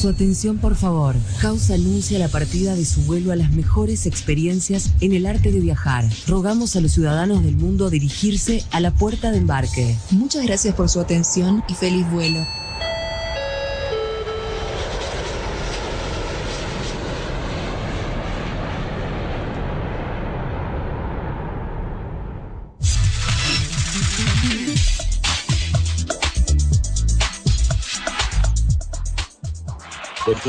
[0.00, 1.14] Su atención, por favor.
[1.42, 5.60] Causa anuncia la partida de su vuelo a las mejores experiencias en el arte de
[5.60, 6.06] viajar.
[6.26, 9.94] Rogamos a los ciudadanos del mundo a dirigirse a la puerta de embarque.
[10.10, 12.46] Muchas gracias por su atención y feliz vuelo.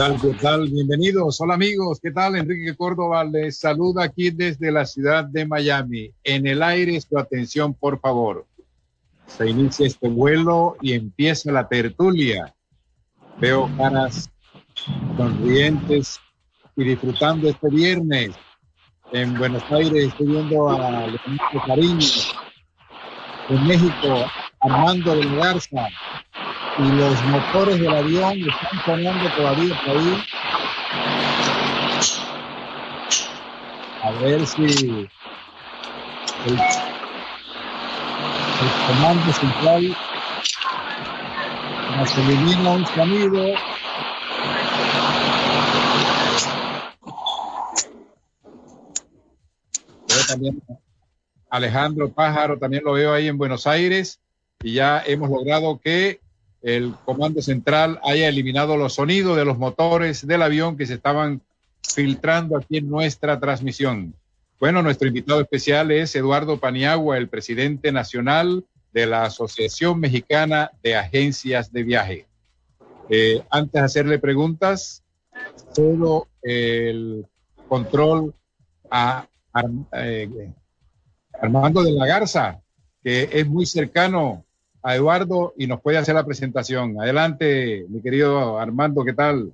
[0.02, 0.20] Tal?
[0.20, 0.68] ¿Qué tal?
[0.68, 1.40] Bienvenidos.
[1.42, 2.00] Hola amigos.
[2.02, 2.36] ¿Qué tal?
[2.36, 6.12] Enrique Córdoba les saluda aquí desde la ciudad de Miami.
[6.24, 8.48] En el aire, su atención, por favor.
[9.28, 12.52] Se inicia este vuelo y empieza la tertulia.
[13.40, 14.32] Veo caras
[15.18, 16.20] sonrientes
[16.76, 18.32] y disfrutando este viernes.
[19.12, 21.20] En Buenos Aires estoy viendo a Leonardo
[21.68, 22.08] Cariño.
[23.50, 24.26] En México,
[24.62, 25.88] Armando de la Garza
[26.82, 30.24] y los motores del avión están sonando todavía por ahí.
[34.02, 35.10] A ver si el,
[36.48, 36.58] el
[38.88, 39.96] comando central
[41.98, 43.54] nos elimina un sonido.
[51.50, 54.20] Alejandro Pájaro, también lo veo ahí en Buenos Aires
[54.64, 56.21] y ya hemos logrado que
[56.62, 61.42] el comando central haya eliminado los sonidos de los motores del avión que se estaban
[61.82, 64.14] filtrando aquí en nuestra transmisión.
[64.60, 70.96] Bueno, nuestro invitado especial es Eduardo Paniagua, el presidente nacional de la Asociación Mexicana de
[70.96, 72.28] Agencias de Viaje.
[73.10, 75.04] Eh, antes de hacerle preguntas,
[75.74, 77.26] todo el
[77.68, 78.36] control
[78.90, 79.28] a
[79.94, 80.52] eh,
[81.42, 82.62] Armando de la Garza,
[83.04, 84.46] que es muy cercano
[84.84, 87.00] a Eduardo y nos puede hacer la presentación.
[87.00, 89.54] Adelante, mi querido Armando, ¿qué tal?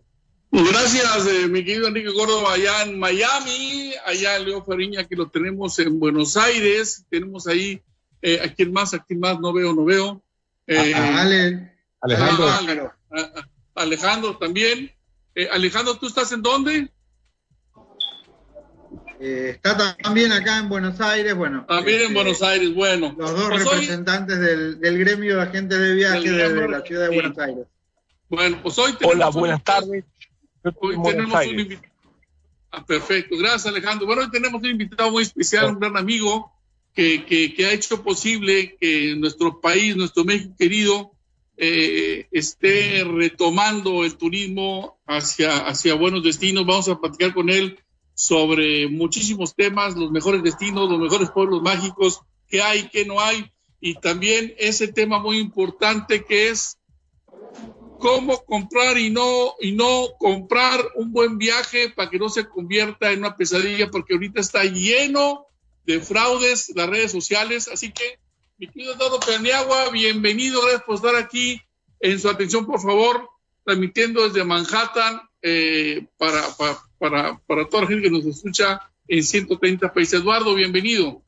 [0.50, 5.78] Gracias, eh, mi querido Enrique Córdoba, allá en Miami, allá Leo Fariña, que lo tenemos
[5.80, 7.82] en Buenos Aires, tenemos ahí,
[8.22, 8.94] eh, ¿a quién más?
[8.94, 9.40] ¿A quién más?
[9.40, 10.22] No veo, no veo.
[10.66, 11.74] Eh, Ale.
[12.00, 12.48] Alejandro.
[12.50, 12.94] Alejandro,
[13.76, 14.92] Alejandro también.
[15.36, 16.90] Eh, Alejandro, ¿tú estás en dónde?
[19.20, 21.66] Eh, está también acá en Buenos Aires, bueno.
[21.68, 23.16] También en este, Buenos Aires, bueno.
[23.18, 27.06] Los dos Pues hoy- representantes del, del gremio de agentes de viaje de, la ciudad
[27.06, 27.16] de sí.
[27.22, 27.66] Buenos Aires.
[28.30, 29.16] Bueno, pues hoy tenemos.
[29.16, 30.04] Hola, un buenas tardes.
[30.64, 31.60] Hoy tenemos un Aires.
[31.62, 31.88] invitado.
[32.72, 34.06] Ah, perfecto, gracias Alejandro.
[34.06, 36.52] Bueno, hoy tenemos un invitado muy especial, un gran amigo
[36.94, 41.12] que, que, que ha hecho posible que nuestro país, nuestro México querido,
[41.56, 46.66] eh, esté retomando el turismo hacia, hacia buenos destinos.
[46.66, 47.80] Vamos a platicar con él
[48.18, 53.52] sobre muchísimos temas, los mejores destinos, los mejores pueblos mágicos, qué hay, qué no hay,
[53.80, 56.80] y también ese tema muy importante que es
[58.00, 63.12] cómo comprar y no y no comprar un buen viaje para que no se convierta
[63.12, 65.46] en una pesadilla porque ahorita está lleno
[65.86, 67.68] de fraudes las redes sociales.
[67.68, 68.18] Así que
[68.58, 71.62] mi querido Eduardo Paniagua bienvenido gracias por estar aquí.
[72.00, 73.30] En su atención por favor
[73.64, 79.24] transmitiendo desde Manhattan eh, para, para, para, para toda la gente que nos escucha en
[79.24, 81.22] 130 países Eduardo bienvenido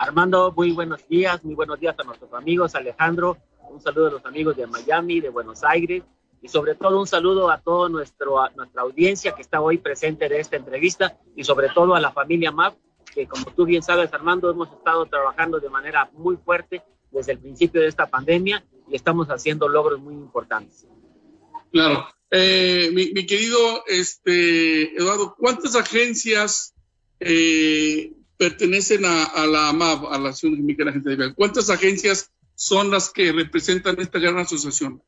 [0.00, 2.74] Armando, muy buenos días, muy buenos días a nuestros amigos.
[2.74, 3.36] Alejandro,
[3.68, 6.02] un saludo a los amigos de Miami, de Buenos Aires
[6.40, 8.24] y sobre todo un saludo a toda nuestra
[8.76, 12.76] audiencia que está hoy presente en esta entrevista y sobre todo a la familia MAP,
[13.14, 17.38] que como tú bien sabes, Armando, hemos estado trabajando de manera muy fuerte desde el
[17.38, 20.88] principio de esta pandemia y estamos haciendo logros muy importantes.
[21.72, 22.08] Claro.
[22.30, 26.74] Eh, mi, querido este, Eduardo, ¿cuántas agencias
[27.18, 31.34] eh, pertenecen a, la AMAV, a la Asociación Mexicana de Agentes de Viaje?
[31.34, 35.02] ¿Cuántas agencias son las que representan esta gran asociación?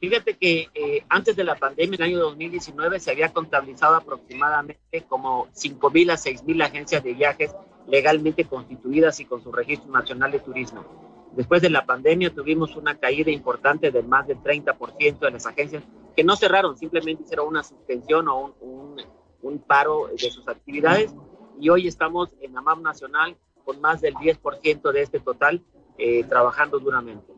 [0.00, 5.04] Fíjate que eh, antes de la pandemia, en el año 2019, se había contabilizado aproximadamente
[5.08, 7.50] como 5.000 a 6.000 agencias de viajes
[7.88, 11.07] legalmente constituidas y con su registro nacional de turismo.
[11.38, 15.84] Después de la pandemia tuvimos una caída importante de más del 30% de las agencias
[16.16, 19.02] que no cerraron, simplemente hicieron una suspensión o un, un,
[19.42, 21.14] un paro de sus actividades
[21.60, 25.62] y hoy estamos en AMAM Nacional con más del 10% de este total
[25.96, 27.32] eh, trabajando duramente.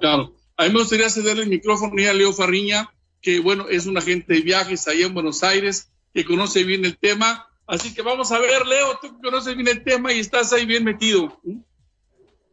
[0.00, 0.34] Claro.
[0.58, 2.92] A mí me gustaría cederle el micrófono a Leo Farriña,
[3.22, 6.98] que bueno, es un agente de viajes allá en Buenos Aires, que conoce bien el
[6.98, 7.48] tema.
[7.66, 10.84] Así que vamos a ver, Leo, tú conoces bien el tema y estás ahí bien
[10.84, 11.40] metido.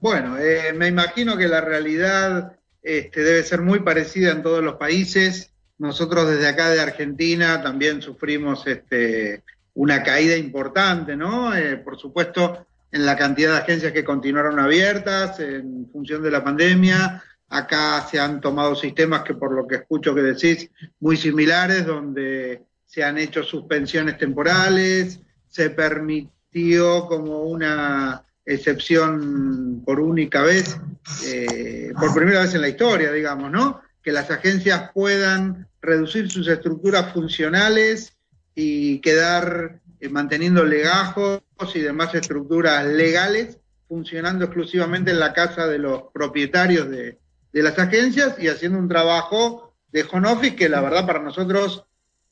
[0.01, 4.75] Bueno, eh, me imagino que la realidad este, debe ser muy parecida en todos los
[4.75, 5.53] países.
[5.77, 9.43] Nosotros desde acá de Argentina también sufrimos este,
[9.75, 11.55] una caída importante, ¿no?
[11.55, 16.43] Eh, por supuesto, en la cantidad de agencias que continuaron abiertas en función de la
[16.43, 20.71] pandemia, Acá se han tomado sistemas que por lo que escucho que decís,
[21.01, 25.19] muy similares, donde se han hecho suspensiones temporales,
[25.49, 30.77] se permitió como una excepción por única vez,
[31.25, 33.81] eh, por primera vez en la historia, digamos, ¿no?
[34.03, 38.13] Que las agencias puedan reducir sus estructuras funcionales
[38.55, 41.41] y quedar eh, manteniendo legajos
[41.73, 43.57] y demás estructuras legales
[43.87, 47.19] funcionando exclusivamente en la casa de los propietarios de,
[47.51, 51.85] de las agencias y haciendo un trabajo de home office que la verdad para nosotros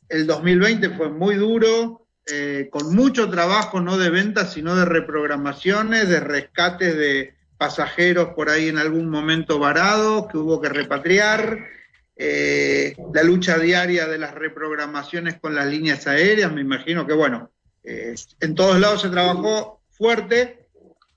[0.07, 6.09] el 2020 fue muy duro, eh, con mucho trabajo no de ventas, sino de reprogramaciones,
[6.09, 11.67] de rescates de pasajeros por ahí en algún momento varados que hubo que repatriar,
[12.15, 17.51] eh, la lucha diaria de las reprogramaciones con las líneas aéreas, me imagino que bueno,
[17.83, 20.67] eh, en todos lados se trabajó fuerte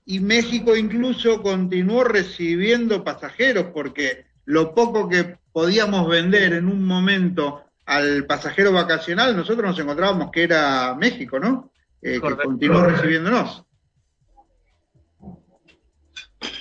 [0.05, 7.63] y México incluso continuó recibiendo pasajeros porque lo poco que podíamos vender en un momento
[7.85, 11.71] al pasajero vacacional, nosotros nos encontrábamos que era México, ¿no?
[12.01, 13.65] Eh, que continuó recibiéndonos.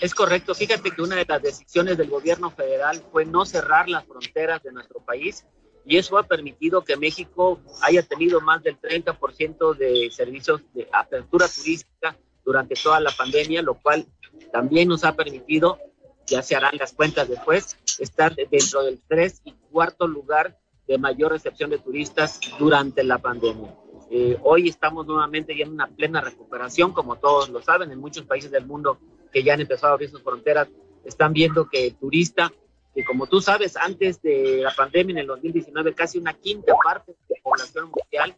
[0.00, 0.54] Es correcto.
[0.54, 4.72] Fíjate que una de las decisiones del gobierno federal fue no cerrar las fronteras de
[4.72, 5.44] nuestro país
[5.84, 11.48] y eso ha permitido que México haya tenido más del 30% de servicios de apertura
[11.48, 14.06] turística durante toda la pandemia, lo cual
[14.52, 15.78] también nos ha permitido,
[16.26, 20.58] ya se harán las cuentas después, estar dentro del tres y cuarto lugar
[20.93, 23.75] de mayor recepción de turistas durante la pandemia.
[24.11, 28.27] Eh, hoy estamos nuevamente ya en una plena recuperación, como todos lo saben, en muchos
[28.27, 28.99] países del mundo
[29.33, 30.69] que ya han empezado a abrir sus fronteras,
[31.06, 32.53] están viendo que el turista,
[32.94, 37.12] que como tú sabes, antes de la pandemia en el 2019, casi una quinta parte
[37.12, 38.37] de la población mundial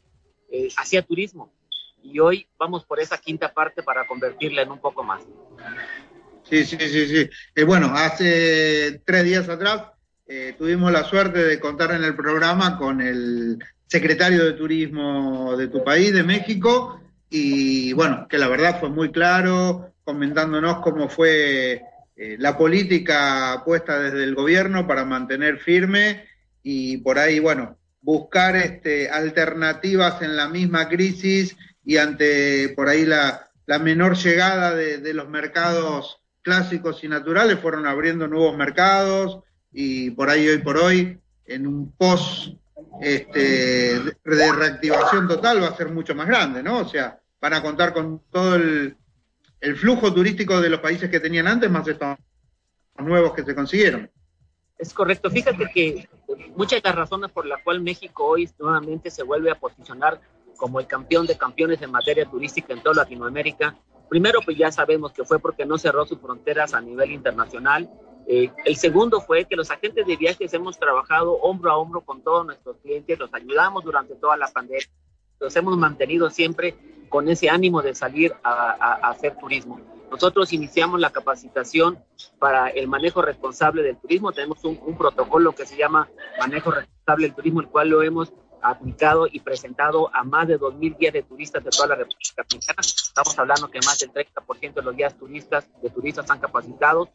[0.48, 1.52] eh, hacía turismo
[2.04, 5.24] y hoy vamos por esa quinta parte para convertirla en un poco más.
[6.44, 7.30] Sí, sí, sí, sí.
[7.56, 9.93] Eh, bueno, hace tres días atrás
[10.26, 15.68] eh, tuvimos la suerte de contar en el programa con el secretario de Turismo de
[15.68, 21.82] tu país, de México, y bueno, que la verdad fue muy claro, comentándonos cómo fue
[22.16, 26.24] eh, la política puesta desde el gobierno para mantener firme
[26.62, 33.04] y por ahí, bueno, buscar este, alternativas en la misma crisis y ante por ahí
[33.04, 33.50] la,
[33.80, 39.40] menor llegada de, los mercados clásicos y naturales, fueron abriendo nuevos mercados
[39.74, 42.54] y por ahí hoy por hoy, en un post
[43.00, 46.78] este, de reactivación total va a ser mucho más grande, ¿no?
[46.78, 48.96] O sea, van a contar con todo el,
[49.60, 52.16] el flujo turístico de los países que tenían antes, más estos
[52.98, 54.10] nuevos que se consiguieron.
[54.78, 55.30] Es correcto.
[55.30, 56.08] Fíjate que
[56.56, 60.20] muchas de las razones por las cuales México hoy nuevamente se vuelve a posicionar
[60.56, 63.76] como el campeón de campeones en materia turística en toda Latinoamérica.
[64.08, 67.90] Primero, pues ya sabemos que fue porque no cerró sus fronteras a nivel internacional.
[68.26, 72.22] Eh, el segundo fue que los agentes de viajes hemos trabajado hombro a hombro con
[72.22, 74.86] todos nuestros clientes, los ayudamos durante toda la pandemia,
[75.40, 76.74] los hemos mantenido siempre
[77.08, 79.80] con ese ánimo de salir a, hacer turismo.
[80.10, 81.98] Nosotros iniciamos la capacitación
[82.38, 84.32] para el manejo responsable del turismo.
[84.32, 88.32] Tenemos un, un, protocolo que se llama manejo responsable del turismo, el cual lo hemos
[88.64, 92.80] aplicado y presentado a más de 2.000 guías de turistas de toda la República Dominicana.
[92.80, 97.10] Estamos hablando que más del 30% de los guías turistas de turistas están capacitados.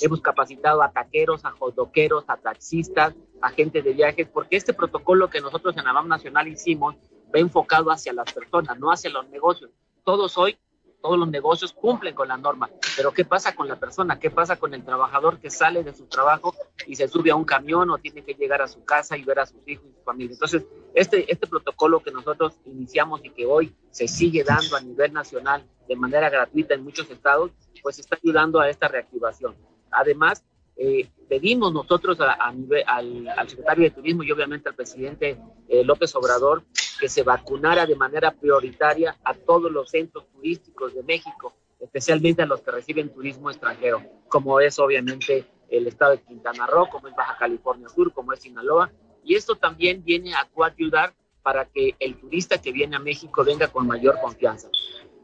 [0.00, 5.40] Hemos capacitado a taqueros, a jodoqueros, a taxistas, agentes de viajes, porque este protocolo que
[5.40, 6.94] nosotros en la Nacional hicimos
[7.34, 9.70] va enfocado hacia las personas, no hacia los negocios.
[10.04, 10.56] Todos hoy
[11.02, 14.18] todos los negocios cumplen con la norma, pero ¿qué pasa con la persona?
[14.18, 16.54] ¿Qué pasa con el trabajador que sale de su trabajo
[16.86, 19.40] y se sube a un camión o tiene que llegar a su casa y ver
[19.40, 20.32] a sus hijos y su familia?
[20.32, 25.12] Entonces, este, este protocolo que nosotros iniciamos y que hoy se sigue dando a nivel
[25.12, 27.50] nacional de manera gratuita en muchos estados,
[27.82, 29.56] pues está ayudando a esta reactivación.
[29.90, 30.44] Además,
[30.76, 35.38] eh, pedimos nosotros a, nivel, al, secretario de Turismo y obviamente al presidente
[35.68, 36.62] eh, López Obrador
[36.98, 42.46] que se vacunara de manera prioritaria a todos los centros turísticos de México, especialmente a
[42.46, 47.14] los que reciben turismo extranjero, como es obviamente el estado de Quintana Roo, como es
[47.16, 48.92] Baja California Sur, como es Sinaloa.
[49.24, 53.68] Y esto también viene a coayudar para que el turista que viene a México venga
[53.68, 54.68] con mayor confianza.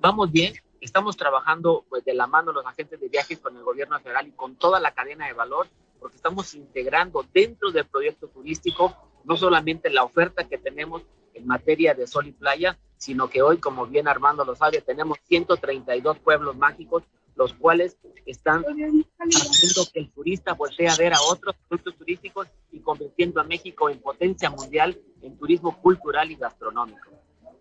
[0.01, 3.99] Vamos bien, estamos trabajando pues, de la mano los agentes de viajes con el gobierno
[4.01, 5.67] federal y con toda la cadena de valor,
[5.99, 11.03] porque estamos integrando dentro del proyecto turístico no solamente la oferta que tenemos
[11.35, 15.19] en materia de sol y playa, sino que hoy, como bien Armando lo sabe, tenemos
[15.29, 17.05] 132 pueblos mágicos,
[17.37, 22.81] los cuales están haciendo que el turista voltee a ver a otros productos turísticos y
[22.81, 27.11] convirtiendo a México en potencia mundial en turismo cultural y gastronómico.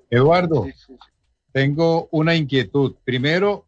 [0.10, 0.66] Eduardo,
[1.51, 2.96] tengo una inquietud.
[3.04, 3.66] Primero,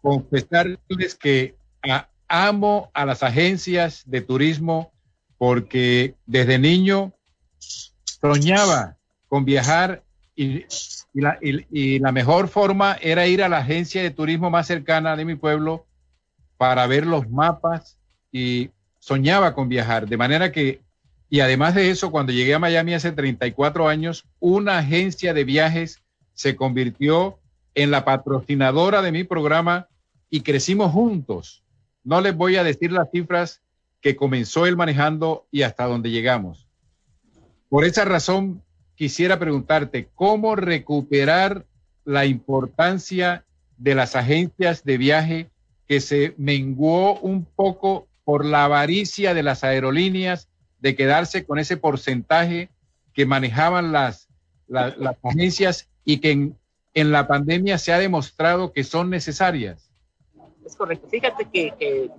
[0.00, 1.56] confesarles que
[2.28, 4.92] amo a las agencias de turismo
[5.38, 7.12] porque desde niño
[8.20, 8.96] soñaba
[9.28, 10.02] con viajar
[10.34, 10.64] y,
[11.14, 15.86] la, mejor forma era ir a la agencia de turismo más cercana de mi pueblo
[16.56, 17.98] para ver los mapas
[18.30, 20.06] y soñaba con viajar.
[20.06, 20.80] De manera que,
[21.28, 26.02] y además de eso, cuando llegué a Miami hace 34 años, una agencia de viajes
[26.38, 27.40] se convirtió
[27.74, 29.88] en la patrocinadora de mi programa
[30.30, 31.64] y crecimos juntos.
[32.04, 33.60] No les voy a decir las cifras
[34.00, 36.68] que comenzó él manejando y hasta dónde llegamos.
[37.68, 38.62] Por esa razón,
[38.94, 41.66] quisiera preguntarte, ¿cómo recuperar
[42.04, 43.44] la importancia
[43.76, 45.50] de las agencias de viaje
[45.88, 51.76] que se menguó un poco por la avaricia de las aerolíneas de quedarse con ese
[51.76, 52.70] porcentaje
[53.12, 54.28] que manejaban las,
[54.68, 56.58] las, agencias y que en,
[56.94, 59.90] en, la pandemia se ha demostrado que son necesarias?
[60.64, 61.06] Es correcto.
[61.06, 62.10] Fíjate que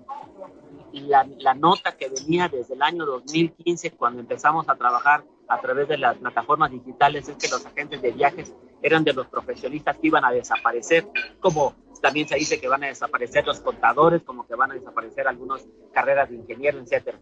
[0.94, 5.98] la, nota que venía desde el año 2015, cuando empezamos a trabajar a través de
[5.98, 8.54] las plataformas digitales, es que los agentes de viajes
[8.84, 11.08] eran de los profesionistas que iban a desaparecer,
[11.40, 15.28] como también se dice que van a desaparecer los contadores, como que van a desaparecer
[15.28, 17.18] algunas carreras de ingeniero, etcétera.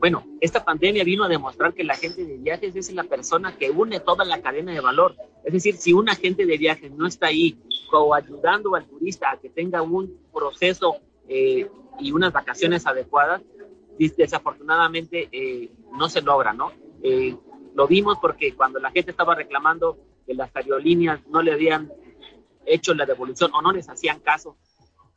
[0.00, 3.70] Bueno, esta pandemia vino a demostrar que el agente de viajes es la persona que
[3.70, 5.14] une toda la cadena de valor.
[5.44, 7.58] Es decir, si un agente de viajes no está ahí
[8.14, 10.96] ayudando al turista a que tenga un proceso
[11.28, 13.42] eh, y unas vacaciones adecuadas,
[13.98, 16.72] desafortunadamente eh, no se logra, ¿no?
[17.02, 17.36] Eh,
[17.74, 21.92] lo vimos porque cuando la gente estaba reclamando que las aerolíneas no le habían
[22.64, 24.56] hecho la devolución o no les hacían caso,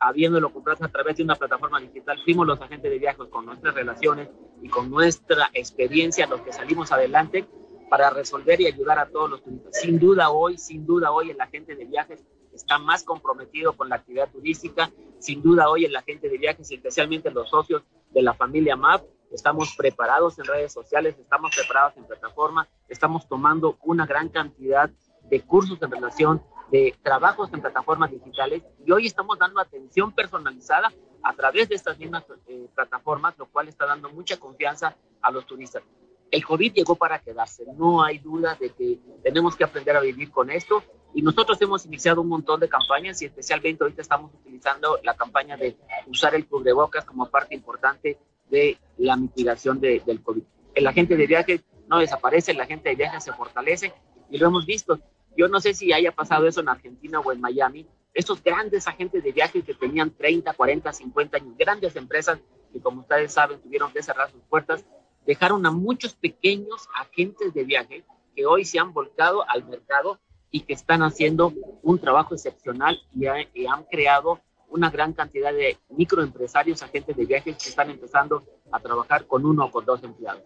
[0.07, 3.73] habiéndolo comprado a través de una plataforma digital, fuimos los agentes de viajes con nuestras
[3.73, 4.29] relaciones
[4.61, 7.47] y con nuestra experiencia los que salimos adelante
[7.89, 9.79] para resolver y ayudar a todos los turistas.
[9.79, 13.95] Sin duda hoy, sin duda hoy el agente de viajes está más comprometido con la
[13.95, 14.91] actividad turística.
[15.19, 19.75] Sin duda hoy el agente de viajes, especialmente los socios de la familia MAP, estamos
[19.75, 24.89] preparados en redes sociales, estamos preparados en plataformas, estamos tomando una gran cantidad
[25.29, 30.91] de cursos en relación de trabajos en plataformas digitales y hoy estamos dando atención personalizada
[31.21, 35.45] a través de estas mismas eh, plataformas, lo cual está dando mucha confianza a los
[35.45, 35.83] turistas.
[36.31, 40.31] El COVID llegó para quedarse, no hay duda de que tenemos que aprender a vivir
[40.31, 44.99] con esto y nosotros hemos iniciado un montón de campañas y especialmente ahorita estamos utilizando
[45.03, 45.77] la campaña de
[46.07, 48.17] usar el cubrebocas como parte importante
[48.49, 50.41] de la mitigación de, del COVID.
[50.73, 53.93] El agente de viaje no desaparece, el agente de viaje se fortalece
[54.31, 54.99] y lo hemos visto.
[55.35, 57.87] Yo no sé si haya pasado eso en Argentina o en Miami.
[58.13, 62.39] Estos grandes agentes de viaje que tenían 30, 40, 50 años, grandes empresas
[62.71, 64.85] que como ustedes saben tuvieron que cerrar sus puertas,
[65.25, 68.03] dejaron a muchos pequeños agentes de viaje
[68.35, 70.19] que hoy se han volcado al mercado
[70.51, 76.81] y que están haciendo un trabajo excepcional y, han creado una gran cantidad de microempresarios,
[76.83, 80.43] agentes de viajes que están empezando a trabajar con uno o con dos empleados.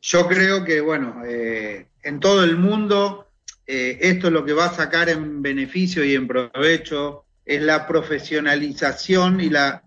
[0.00, 3.28] Yo creo que, bueno, eh, en todo el mundo
[3.66, 7.86] eh, esto es lo que va a sacar en beneficio y en provecho es la
[7.86, 9.82] profesionalización y la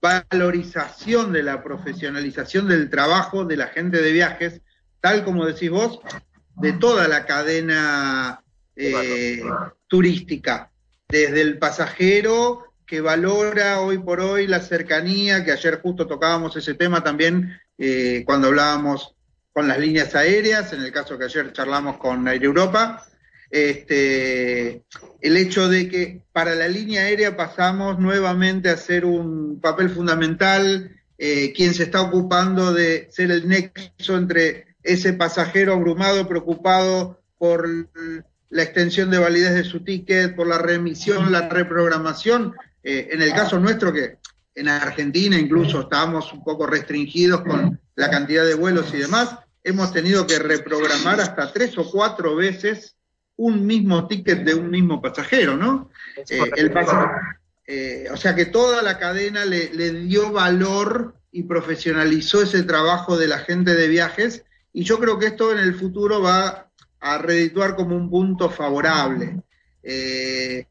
[0.00, 4.60] valorización de la profesionalización del trabajo de la gente de viajes,
[5.00, 6.00] tal como decís vos,
[6.56, 8.42] de toda la cadena
[8.76, 9.42] eh,
[9.88, 10.70] turística,
[11.08, 16.74] desde el pasajero que valora hoy por hoy la cercanía, que ayer justo tocábamos ese
[16.74, 17.58] tema también
[18.26, 19.14] cuando hablábamos
[19.60, 23.04] con las líneas aéreas, en el caso que ayer charlamos con Air Europa,
[23.50, 24.84] este,
[25.20, 30.96] el hecho de que para la línea aérea pasamos nuevamente a ser un papel fundamental,
[31.18, 37.68] eh, quien se está ocupando de ser el nexo entre ese pasajero abrumado, preocupado por
[38.48, 42.54] la extensión de validez de su ticket, por la remisión, la reprogramación.
[42.82, 44.16] Eh, en el caso nuestro, que
[44.54, 49.92] en Argentina incluso estábamos un poco restringidos con la cantidad de vuelos y demás, hemos
[49.92, 52.96] tenido que reprogramar hasta tres o cuatro veces
[53.36, 55.90] un mismo ticket de un mismo pasajero, ¿no?
[56.28, 56.72] Eh, el
[57.66, 63.16] eh, o sea que toda la cadena le, le dio valor y profesionalizó ese trabajo
[63.16, 67.18] de la gente de viajes y yo creo que esto en el futuro va a
[67.18, 69.42] redituar como un punto favorable.
[69.82, 70.66] Eh,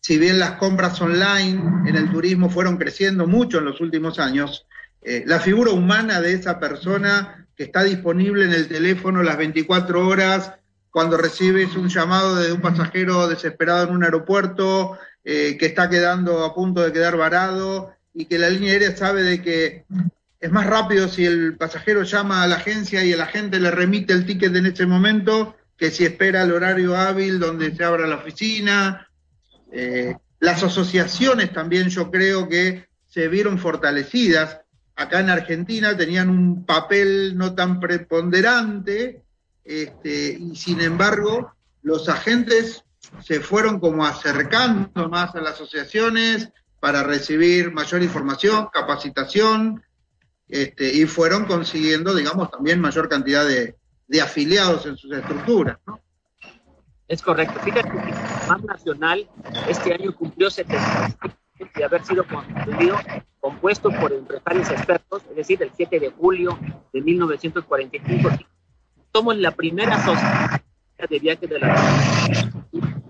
[0.00, 4.66] si bien las compras online en el turismo fueron creciendo mucho en los últimos años,
[5.00, 10.06] eh, la figura humana de esa persona que está disponible en el teléfono las 24
[10.06, 10.52] horas,
[10.90, 16.44] cuando recibes un llamado de un pasajero desesperado en un aeropuerto, eh, que está quedando
[16.44, 19.84] a punto de quedar varado y que la línea aérea sabe de que
[20.40, 24.12] es más rápido si el pasajero llama a la agencia y el agente le remite
[24.12, 28.16] el ticket en ese momento que si espera el horario hábil donde se abra la
[28.16, 29.08] oficina.
[29.70, 34.61] Eh, las asociaciones también yo creo que se vieron fortalecidas.
[34.96, 39.22] Acá en Argentina tenían un papel no tan preponderante
[39.64, 42.84] este, y sin embargo los agentes
[43.20, 49.82] se fueron como acercando más a las asociaciones para recibir mayor información, capacitación,
[50.48, 53.76] este, y fueron consiguiendo, digamos, también mayor cantidad de,
[54.20, 55.78] afiliados en sus estructuras.
[55.86, 55.98] ¿no?
[57.08, 57.58] Es correcto.
[57.60, 59.28] Fíjate que el nacional
[59.68, 61.16] este año cumplió 70
[61.74, 62.96] de haber sido constituido,
[63.40, 66.58] compuesto por empresarios expertos, es decir, el 7 de julio
[66.92, 68.30] de 1945.
[69.12, 70.60] Somos la primera sociedad
[71.08, 71.74] de viajes de la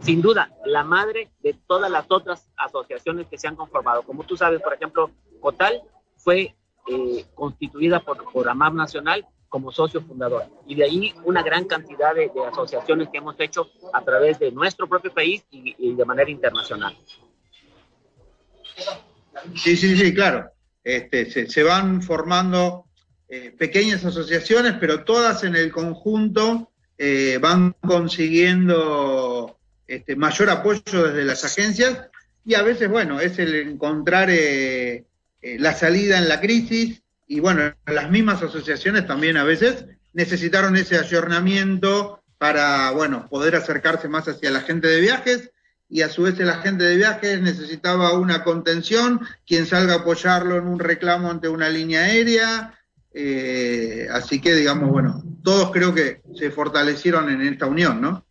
[0.00, 4.02] sin duda, la madre de todas las otras asociaciones que se han conformado.
[4.02, 5.80] Como tú sabes, por ejemplo, COTAL
[6.16, 6.56] fue
[6.88, 10.46] eh, constituida por, por AMAP Nacional como socio fundador.
[10.66, 14.88] Y de ahí una gran cantidad de, asociaciones que hemos hecho a través de nuestro
[14.88, 16.96] propio país y, de manera internacional.
[19.56, 20.50] Sí, sí, sí, claro.
[20.84, 22.86] Este, se, van formando
[23.28, 31.24] eh, pequeñas asociaciones, pero todas en el conjunto eh, van consiguiendo este, mayor apoyo desde
[31.24, 32.08] las agencias.
[32.44, 35.04] Y a veces, bueno, es el encontrar eh,
[35.40, 37.02] la salida en la crisis.
[37.28, 44.08] Y bueno, las mismas asociaciones también a veces necesitaron ese ayornamiento para, bueno, poder acercarse
[44.08, 45.51] más hacia la gente de viajes
[45.92, 50.56] y a su vez el agente de viajes necesitaba una contención, quien salga a apoyarlo
[50.56, 52.72] en un reclamo ante una línea aérea.
[53.12, 58.24] Eh, así que, digamos, bueno, todos creo que se fortalecieron en esta unión, ¿no?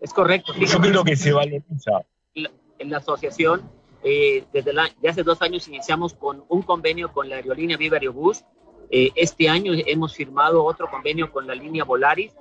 [0.00, 0.52] Es correcto.
[0.58, 2.04] Yo creo que se valoriza.
[2.34, 3.62] En la asociación,
[4.02, 4.72] eh, desde
[5.08, 8.44] hace dos años iniciamos con un convenio con la aerolínea Viva Aerobús.
[8.90, 12.32] Eh, este año hemos firmado otro convenio con la línea Volaris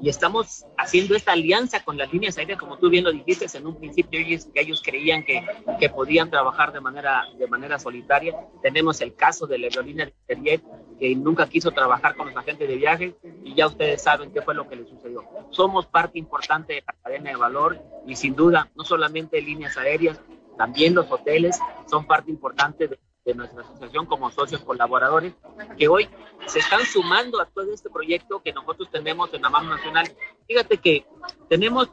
[0.00, 3.66] y estamos haciendo esta alianza con las líneas aéreas, como tú bien lo dijiste, en
[3.66, 5.44] un principio ellos, ellos creían que,
[5.80, 8.36] que, podían trabajar de manera, de manera solitaria.
[8.62, 10.62] Tenemos el caso de la aerolínea de Interjet,
[10.98, 14.54] que nunca quiso trabajar con los agentes de viaje y ya ustedes saben qué fue
[14.54, 15.24] lo que le sucedió.
[15.50, 20.20] Somos parte importante de la cadena de valor y sin duda, no solamente líneas aéreas,
[20.58, 25.34] también los hoteles son parte importante de, de nuestra asociación como socios colaboradores,
[25.76, 26.08] que hoy
[26.46, 30.06] se están sumando a todo este proyecto que nosotros tenemos en la MAM Nacional.
[30.46, 31.04] Fíjate que
[31.48, 31.90] tenemos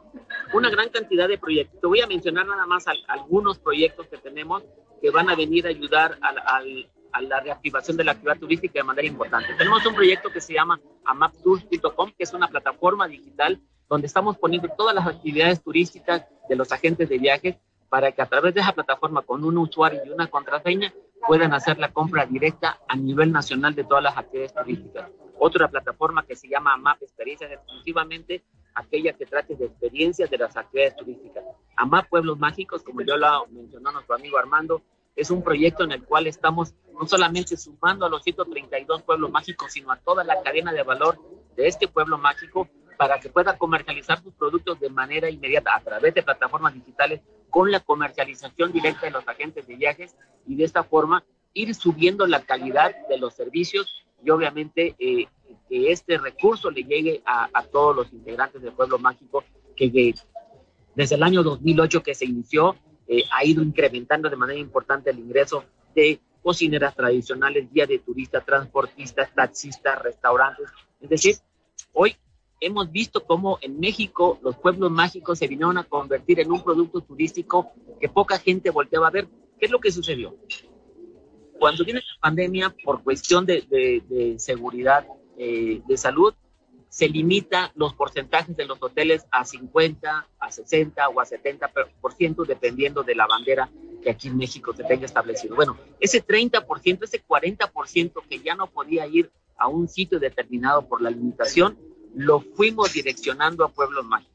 [0.52, 1.80] una gran cantidad de proyectos.
[1.80, 4.62] Te voy a mencionar nada más algunos proyectos que tenemos
[5.02, 8.84] que van a venir a ayudar al, a la reactivación de la actividad turística de
[8.84, 9.54] manera importante.
[9.58, 14.68] Tenemos un proyecto que se llama amaptours.com, que es una plataforma digital donde estamos poniendo
[14.78, 17.56] todas las actividades turísticas de los agentes de viajes
[17.88, 20.92] para que a través de esa plataforma con un usuario y una contraseña
[21.26, 25.10] puedan hacer la compra directa a nivel nacional de todas las actividades turísticas.
[25.38, 30.56] Otra plataforma que se llama AMAP Experiencias, exclusivamente aquella que trate de experiencias de las
[30.56, 31.44] actividades turísticas.
[31.76, 34.82] AMAP Pueblos Mágicos, como yo lo mencionó nuestro amigo Armando,
[35.16, 39.72] es un proyecto en el cual estamos no solamente sumando a los 132 pueblos mágicos,
[39.72, 41.18] sino a toda la cadena de valor
[41.56, 46.14] de este pueblo mágico para que pueda comercializar sus productos de manera inmediata a través
[46.14, 50.82] de plataformas digitales con la comercialización directa de los agentes de viajes y de esta
[50.82, 55.26] forma ir subiendo la calidad de los servicios y obviamente eh,
[55.68, 59.44] que este recurso le llegue a, todos los integrantes del pueblo mágico
[59.76, 60.14] que,
[60.94, 62.76] desde el año 2008 que se inició
[63.06, 68.44] eh, ha ido incrementando de manera importante el ingreso de cocineras tradicionales, guía de turistas,
[68.44, 70.66] transportistas, taxistas, restaurantes.
[71.00, 71.36] Es decir,
[71.92, 72.16] hoy
[72.66, 77.00] hemos visto cómo en México los pueblos mágicos se vinieron a convertir en un producto
[77.00, 79.28] turístico que poca gente volteaba a ver.
[79.58, 80.36] ¿Qué es lo que sucedió?
[81.58, 85.06] Cuando viene la pandemia, por cuestión de, seguridad
[85.38, 86.34] eh, de salud,
[86.88, 92.12] se limita los porcentajes de los hoteles a 50, a 60 o a 70 por
[92.12, 93.68] ciento, dependiendo de la bandera
[94.02, 95.56] que aquí en México se tenga establecido.
[95.56, 99.68] Bueno, ese 30 por ciento, ese 40 por ciento que ya no podía ir a
[99.68, 101.78] un sitio determinado por la limitación,
[102.14, 104.34] lo fuimos direccionando a pueblos mágicos.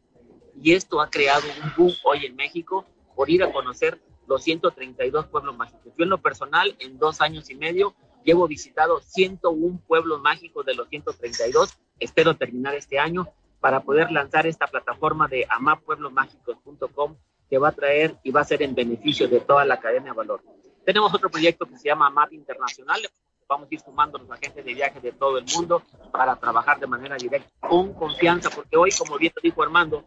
[0.62, 5.28] Y esto ha creado un boom hoy en México por ir a conocer los 132
[5.28, 5.94] pueblos mágicos.
[5.98, 10.76] Yo en lo personal, en dos años y medio, llevo visitado 101 pueblos mágicos de
[10.76, 11.80] los 132.
[12.00, 13.28] Espero terminar este año
[13.60, 17.16] para poder lanzar esta plataforma de amapueblosmágicos.com
[17.50, 20.12] que va a traer y va a ser en beneficio de toda la cadena de
[20.12, 20.44] valor.
[20.86, 23.02] Tenemos otro proyecto que se llama AMAP Internacional,
[23.50, 25.82] vamos a ir sumando los agentes de viaje de todo el mundo
[26.12, 30.06] para trabajar de manera directa, con confianza, porque hoy, como bien dijo Armando,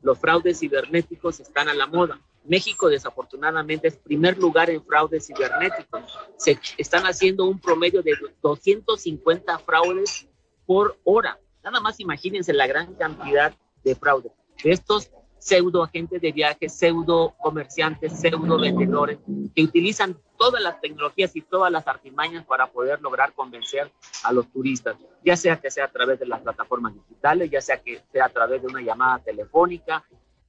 [0.00, 2.18] los fraudes cibernéticos están a la moda.
[2.44, 6.18] México desafortunadamente es primer lugar en fraudes cibernéticos.
[6.38, 10.26] Se están haciendo un promedio de 250 fraudes
[10.64, 11.38] por hora.
[11.62, 14.32] Nada más imagínense la gran cantidad de fraudes.
[14.64, 19.18] De estos pseudo agentes de viaje, pseudo comerciantes, pseudo vendedores
[19.54, 23.90] que utilizan todas las tecnologías y todas las artimañas para poder lograr convencer
[24.22, 27.82] a los turistas, ya sea que sea a través de las plataformas digitales, ya sea
[27.82, 30.04] que sea a través de una llamada telefónica,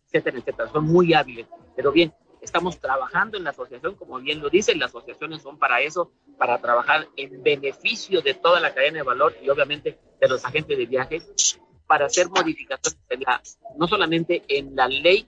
[0.06, 0.70] etcétera, etcétera.
[0.72, 1.48] Son muy hábiles.
[1.76, 5.82] Pero bien, estamos trabajando en la asociación, como bien lo dicen, las asociaciones son para
[5.82, 10.46] eso, para trabajar en beneficio de toda la cadena de valor y obviamente de los
[10.46, 15.26] agentes de viajes, para hacer modificaciones no solamente en la ley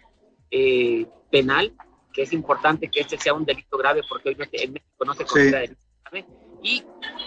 [0.52, 1.74] eh, penal,
[2.14, 5.26] que es importante que este sea un delito grave porque hoy en México no se
[5.26, 6.26] considera delito grave,
[6.64, 6.84] y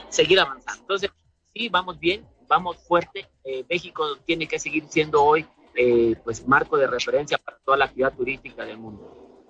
[0.09, 0.83] seguir avanzando.
[0.83, 1.11] Entonces,
[1.53, 3.27] sí, vamos bien, vamos fuerte.
[3.45, 7.87] Eh, México tiene que seguir siendo hoy eh, pues marco de referencia para toda la
[7.87, 9.43] actividad turística del mundo.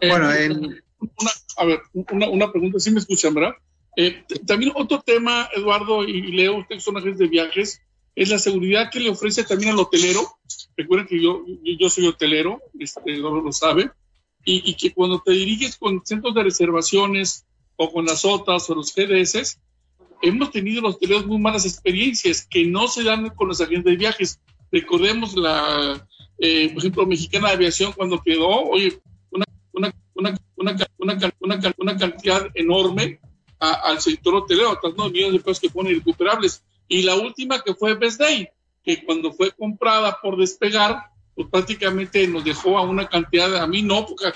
[0.00, 0.82] Bueno, en...
[0.98, 3.54] una, a ver, una, una pregunta, si me escuchan, ¿verdad?
[3.96, 7.82] Eh, también otro tema, Eduardo y Leo, ustedes son agentes de viajes,
[8.14, 10.20] es la seguridad que le ofrece también al hotelero.
[10.76, 13.90] Recuerden que yo, yo soy hotelero, este, Eduardo lo sabe,
[14.44, 18.74] y, y, que cuando te diriges con centros de reservaciones o con las OTAs o
[18.74, 19.58] los GDS,
[20.22, 23.96] hemos tenido los hoteleros muy malas experiencias que no se dan con los agentes de
[23.96, 24.40] viajes.
[24.70, 26.06] Recordemos la,
[26.38, 29.00] eh, por ejemplo, Mexicana de Aviación cuando quedó, oye,
[29.30, 33.20] una, una, una, una, una, cantidad enorme
[33.58, 36.64] a, al sector hotelero, hasta dos millones de pesos que ponen irrecuperables.
[36.88, 38.48] Y la última que fue Best Day,
[38.84, 43.82] que cuando fue comprada por despegar, pues prácticamente nos dejó a una cantidad, a mí
[43.82, 44.32] no, porque,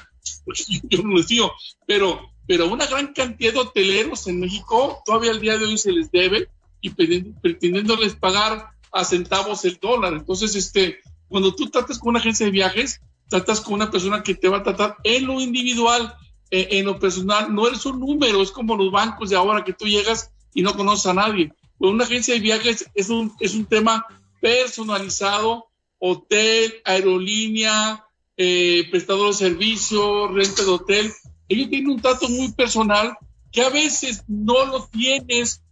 [0.88, 1.52] yo no les digo,
[1.86, 5.92] pero, pero una gran cantidad de hoteleros en México todavía al día de hoy se
[5.92, 6.48] les debe
[6.80, 10.14] y pretendiéndoles pagar a centavos el dólar.
[10.14, 14.34] Entonces, este, cuando tú tratas con una agencia de viajes, tratas con una persona que
[14.34, 16.14] te va a tratar en lo individual,
[16.50, 19.72] eh, en lo personal, no eres un número, es como los bancos de ahora que
[19.72, 21.52] tú llegas y no conoces a nadie.
[21.78, 24.06] Con una agencia de viajes es un, es un tema
[24.40, 25.66] personalizado,
[25.98, 28.04] hotel, aerolínea,
[28.36, 31.12] eh, prestador de servicio, renta de hotel.
[31.48, 33.16] Ellos tienen un trato muy personal
[33.52, 35.62] que a veces no lo tienes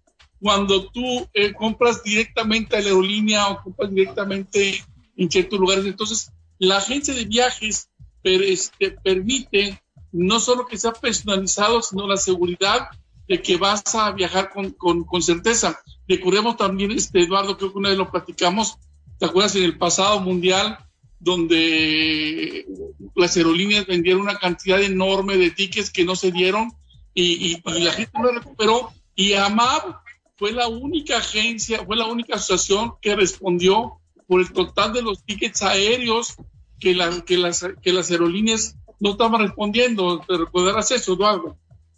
[0.41, 4.85] cuando tú eh, compras directamente a la aerolínea o compras directamente
[5.17, 5.85] en ciertos lugares.
[5.85, 7.91] Entonces, la agencia de viajes
[8.23, 9.81] per, este, permite
[10.13, 12.89] no solo que sea personalizado, sino la seguridad
[13.27, 15.81] de que vas a viajar con, con, con certeza.
[16.07, 18.79] Recordemos también, este, Eduardo, creo que una vez lo platicamos,
[19.25, 20.77] ¿te acuerdas en el pasado mundial
[21.19, 22.67] donde
[23.15, 26.71] las aerolíneas vendieron una cantidad enorme de tickets que no se dieron
[27.15, 28.93] y, la gente no recuperó?
[29.15, 29.97] Y AMAB
[30.37, 33.95] fue la única agencia, fue la única asociación que respondió
[34.27, 36.35] por el total de los tickets aéreos
[36.79, 40.23] que, la, que, las, que las aerolíneas no estaban respondiendo.
[40.29, 41.57] ¿Te recordarás eso, Eduardo?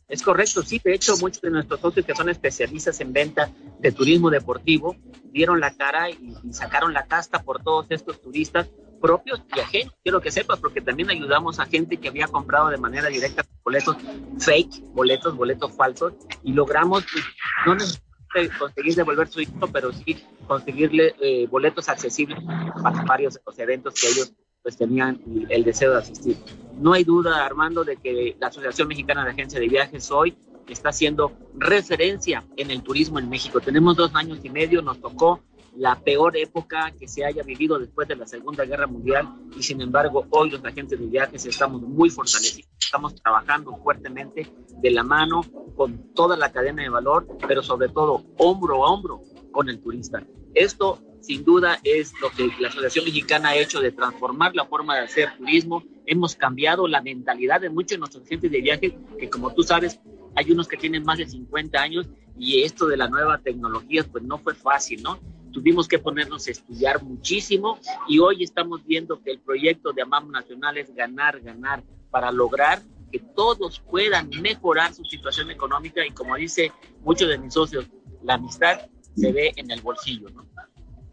[0.09, 0.81] Es correcto, sí.
[0.83, 4.97] De hecho, muchos de nuestros socios que son especialistas en venta de turismo deportivo
[5.33, 8.69] dieron la cara y, sacaron la casta por todos estos turistas
[9.01, 9.95] propios y ajenos.
[10.03, 13.97] Quiero que sepas, porque también ayudamos a gente que había comprado de manera directa boletos
[14.39, 17.25] fake, boletos, boletos falsos, y logramos, pues,
[17.67, 20.17] no necesariamente conseguir devolver su dinero, pero sí
[20.47, 22.39] conseguirle eh, boletos accesibles
[22.83, 24.33] para varios de los eventos que ellos
[24.67, 26.37] pues tenían el deseo de asistir.
[26.81, 30.89] No hay duda, Armando, de que la Asociación Mexicana de Agencia de Viajes hoy está
[30.89, 33.61] haciendo referencia en el turismo en México.
[33.61, 35.39] Tenemos dos años y medio, nos tocó
[35.77, 39.81] la peor época que se haya vivido después de la Segunda Guerra Mundial y sin
[39.81, 44.51] embargo hoy los agentes de viajes estamos muy fortalecidos, estamos trabajando fuertemente
[44.81, 45.43] de la mano
[45.77, 50.27] con toda la cadena de valor, pero sobre todo hombro a hombro con el turista.
[50.55, 54.95] Esto sin duda es lo que la Asociación Mexicana ha hecho de transformar la forma
[54.95, 55.83] de hacer turismo.
[56.07, 59.99] Hemos cambiado la mentalidad de muchos de nuestros agentes de viaje, que como tú sabes,
[60.37, 62.07] hay unos que tienen más de 50 años
[62.39, 65.19] y esto de la nueva tecnología pues no fue fácil, ¿no?
[65.53, 70.31] Tuvimos que ponernos a estudiar muchísimo y hoy estamos viendo que el proyecto de AMAM
[70.31, 76.37] Nacional es ganar, ganar para lograr que todos puedan mejorar su situación económica y como
[76.37, 76.71] dice
[77.03, 77.87] muchos de mis socios,
[78.23, 78.83] la amistad
[79.17, 80.47] se ve en el bolsillo, ¿no?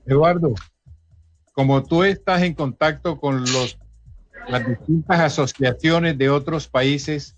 [0.06, 0.54] Eduardo,
[1.54, 3.78] como tú estás en contacto con los,
[4.50, 7.36] las distintas asociaciones de otros países,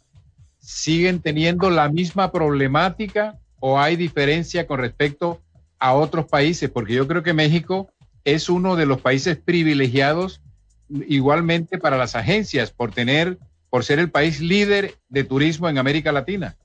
[0.59, 5.41] ¿siguen teniendo la misma problemática o hay diferencia con respecto
[5.79, 6.69] a otros países?
[6.69, 7.89] Porque yo creo que México
[8.23, 10.41] es uno de los países privilegiados
[10.89, 13.37] igualmente para las agencias por tener,
[13.69, 16.55] por ser el país líder de turismo en América Latina.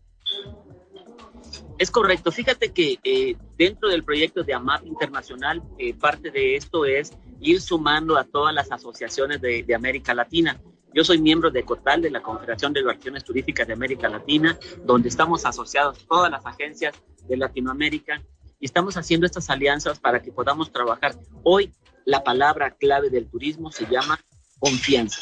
[1.80, 2.30] Es correcto.
[2.30, 7.58] Fíjate que eh, dentro del proyecto de AMAP Internacional, eh, parte de esto es ir
[7.62, 10.60] sumando a todas las asociaciones de, América Latina.
[10.92, 15.08] Yo soy miembro de COTAL, de la Confederación de Organizaciones Turísticas de América Latina, donde
[15.08, 16.94] estamos asociados todas las agencias
[17.26, 18.22] de Latinoamérica
[18.58, 21.14] y estamos haciendo estas alianzas para que podamos trabajar.
[21.44, 21.72] Hoy
[22.04, 24.20] la palabra clave del turismo se llama
[24.58, 25.18] confianza,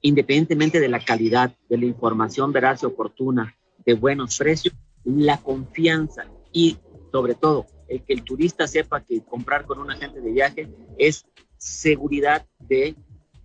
[0.00, 3.54] independientemente de la calidad, de la información veraz y oportuna,
[3.86, 6.78] de buenos precios, la confianza y
[7.10, 11.26] sobre todo el que el turista sepa que comprar con un agente de viaje es
[11.58, 12.96] seguridad de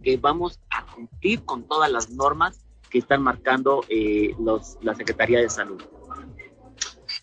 [0.02, 5.39] que vamos a cumplir con todas las normas que están marcando eh, los, la Secretaría
[5.39, 5.82] de Salud.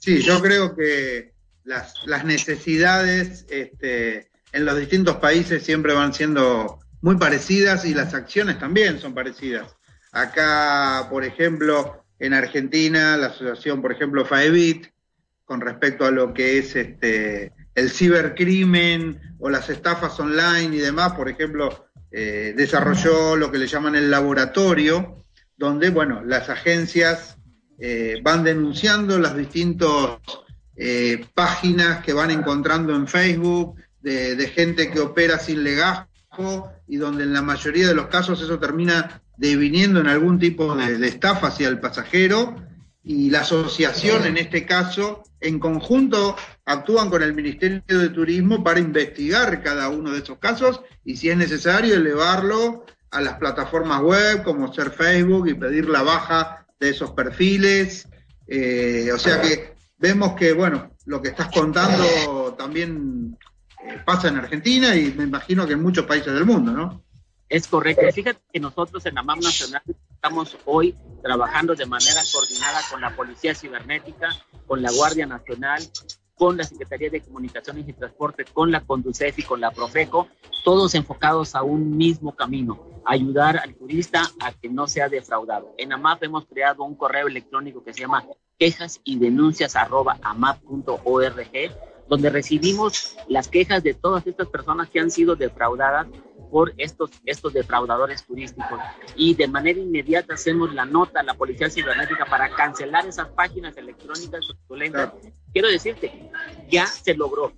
[0.00, 1.32] Sí, yo creo que
[1.64, 8.14] las, las necesidades este, en los distintos países siempre van siendo muy parecidas y las
[8.14, 9.76] acciones también son parecidas.
[10.12, 14.86] Acá, por ejemplo, en Argentina, la asociación, por ejemplo, FAEBIT,
[15.44, 21.12] con respecto a lo que es este, el cibercrimen o las estafas online y demás,
[21.12, 25.24] por ejemplo, eh, desarrolló lo que le llaman el laboratorio,
[25.56, 27.36] donde, bueno, las agencias
[27.78, 30.18] eh, van denunciando las distintas
[30.76, 37.24] eh, páginas que van encontrando en Facebook de, gente que opera sin legajo y donde
[37.24, 41.68] en la mayoría de los casos eso termina deviniendo en algún tipo de, estafa hacia
[41.68, 42.56] el pasajero
[43.02, 48.80] y la asociación en este caso en conjunto actúan con el Ministerio de Turismo para
[48.80, 54.42] investigar cada uno de esos casos y si es necesario elevarlo a las plataformas web
[54.42, 58.08] como ser Facebook y pedir la baja de esos perfiles.
[58.46, 63.38] Eh, o sea que vemos que, bueno, lo que estás contando también
[63.86, 67.04] eh, pasa en Argentina y me imagino que en muchos países del mundo, ¿no?
[67.48, 68.02] Es correcto.
[68.12, 73.54] Fíjate que nosotros en la Nacional estamos hoy trabajando de manera coordinada con la Policía
[73.54, 74.30] Cibernética,
[74.66, 75.82] con la Guardia Nacional,
[76.34, 80.28] con la Secretaría de Comunicaciones y Transporte, con la Conducef y con la Profeco,
[80.64, 85.74] todos enfocados a un mismo camino, ayudar al turista a que no sea defraudado.
[85.78, 88.24] En AMAP hemos creado un correo electrónico que se llama
[88.58, 89.76] quejas y denuncias
[92.08, 96.06] donde recibimos las quejas de todas estas personas que han sido defraudadas
[96.54, 98.78] por estos, estos defraudadores turísticos.
[99.16, 103.76] Y de manera inmediata hacemos la nota a la Policía Cibernética para cancelar esas páginas
[103.76, 105.14] electrónicas fraudulentas.
[105.52, 106.30] Quiero decirte,
[106.70, 107.52] ya se logró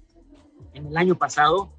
[0.73, 1.75] en el año pasado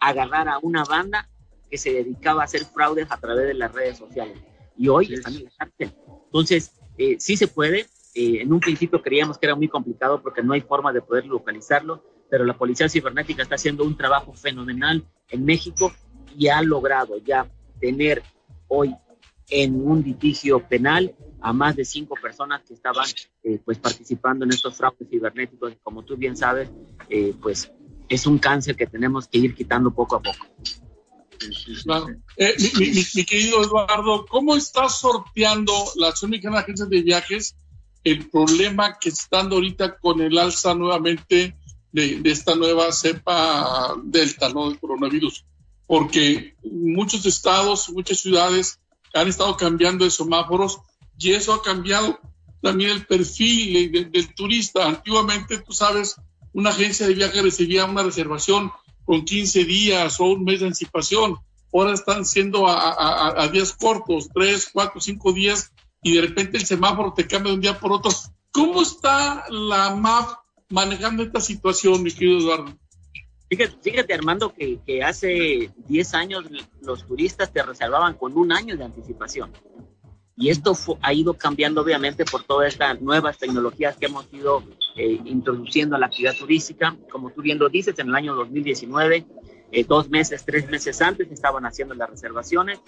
[0.00, 1.28] agarrar a una banda
[1.70, 4.38] que se dedicaba a hacer fraudes a través de las redes sociales.
[4.78, 5.94] Y hoy están en la cárcel.
[6.24, 7.80] Entonces, eh, sí se puede.
[8.14, 11.26] Eh, en un principio creíamos que era muy complicado porque no hay forma de poder
[11.26, 15.92] localizarlo, pero la Policía Cibernética está haciendo un trabajo fenomenal en México
[16.36, 18.22] y ha logrado ya tener
[18.68, 18.94] hoy
[19.48, 23.06] en un litigio penal a más de cinco personas que estaban
[23.44, 26.68] eh, pues participando en estos fraudes cibernéticos y como tú bien sabes
[27.08, 27.70] eh, pues
[28.08, 30.46] es un cáncer que tenemos que ir quitando poco a poco.
[32.38, 32.56] Eh,
[33.14, 37.56] mi, querido Eduardo, ¿cómo está sorteando la Asociación Mexicana de Agencias de Viajes
[38.04, 41.56] el problema que está dando ahorita con el alza nuevamente
[41.92, 44.70] de, de esta nueva cepa delta, ¿no?
[44.70, 45.44] Del coronavirus
[45.86, 48.80] porque muchos estados, muchas ciudades
[49.14, 50.80] han estado cambiando de semáforos
[51.18, 52.18] y eso ha cambiado
[52.60, 54.86] también el perfil del, turista.
[54.86, 56.16] Antiguamente, tú sabes,
[56.52, 58.72] una agencia de viaje recibía una reservación
[59.04, 61.36] con 15 días o un mes de anticipación.
[61.72, 65.72] Ahora están siendo a, días cortos, 3, 4, 5 días,
[66.02, 68.10] y de repente el semáforo te cambia de un día por otro.
[68.50, 70.38] ¿Cómo está la MAP
[70.70, 72.76] manejando esta situación, mi querido Eduardo?
[73.48, 76.44] Fíjate, Armando, que, que, hace 10 años
[76.80, 79.52] los turistas te reservaban con un año de anticipación.
[80.38, 84.62] Y esto ha ido cambiando obviamente por todas estas nuevas tecnologías que hemos ido
[84.94, 86.94] eh, introduciendo a la actividad turística.
[87.10, 89.24] Como tú bien lo dices, en el año 2019,
[89.72, 92.80] eh, dos meses, tres meses antes estaban haciendo las reservaciones.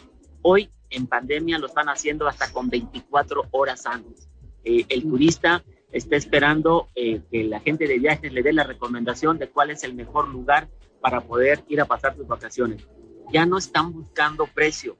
[0.42, 4.28] Hoy, en pandemia, lo están haciendo hasta con 24 horas antes.
[4.64, 9.38] Eh, el turista está esperando eh, que la gente de viajes le dé la recomendación
[9.38, 10.68] de cuál es el mejor lugar
[11.00, 12.86] para poder ir a pasar sus vacaciones.
[13.32, 14.96] Ya no están buscando precio,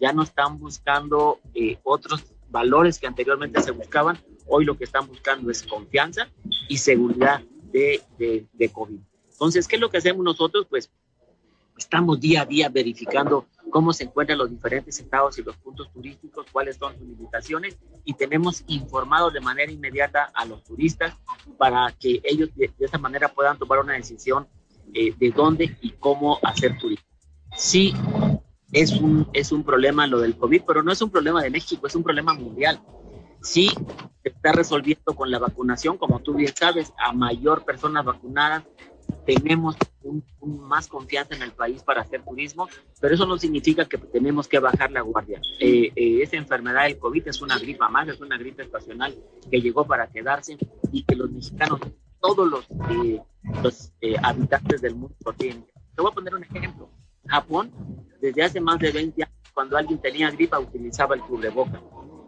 [0.00, 4.18] ya no están buscando eh, otros valores que anteriormente se buscaban.
[4.46, 6.28] Hoy lo que están buscando es confianza
[6.68, 9.00] y seguridad de, de, de COVID.
[9.32, 10.66] Entonces, ¿qué es lo que hacemos nosotros?
[10.68, 10.90] Pues
[11.76, 16.46] estamos día a día verificando cómo se encuentran los diferentes estados y los puntos turísticos,
[16.50, 21.14] cuáles son sus limitaciones y tenemos informado de manera inmediata a los turistas
[21.58, 24.46] para que ellos de, esa manera puedan tomar una decisión
[24.94, 27.06] eh, de dónde y cómo hacer turismo.
[27.56, 27.92] Sí,
[28.72, 31.86] es un, es un problema lo del COVID, pero no es un problema de México,
[31.86, 32.80] es un problema mundial.
[33.42, 33.70] Sí,
[34.22, 38.64] se está resolviendo con la vacunación, como tú bien sabes, a mayor personas vacunadas,
[39.26, 40.24] tenemos un,
[40.60, 42.68] más confianza en el país para hacer turismo,
[43.00, 45.40] pero eso no significa que tenemos que bajar la guardia.
[45.58, 49.14] Eh, eh, esa enfermedad del COVID es una gripa más, es una gripe estacional
[49.50, 50.56] que llegó para quedarse
[50.92, 51.80] y que los mexicanos,
[52.20, 53.20] todos los, eh,
[53.62, 55.66] los habitantes del mundo tienen.
[55.94, 56.88] Te voy a poner un ejemplo.
[57.26, 57.72] Japón,
[58.20, 61.82] desde hace más de 20 años, cuando alguien tenía gripa, utilizaba el cubreboca.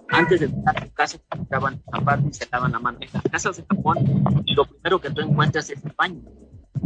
[0.08, 2.98] antes de entrar a tu casa, te quitaban zapatos y se lavan la mano.
[3.00, 6.22] En las casas de Japón, lo primero que tú encuentras es el baño.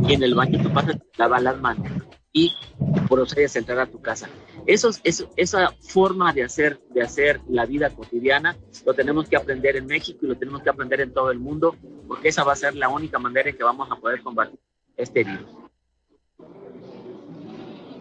[0.09, 1.87] Y en el baño tú pasas, lavas las manos
[2.33, 2.53] y
[3.09, 4.29] procedes a entrar a tu casa.
[4.66, 9.77] Eso, eso, esa forma de hacer, de hacer la vida cotidiana lo tenemos que aprender
[9.77, 11.77] en México y lo tenemos que aprender en todo el mundo,
[12.09, 14.59] porque esa va a ser la única manera en que vamos a poder combatir
[14.97, 15.51] este virus.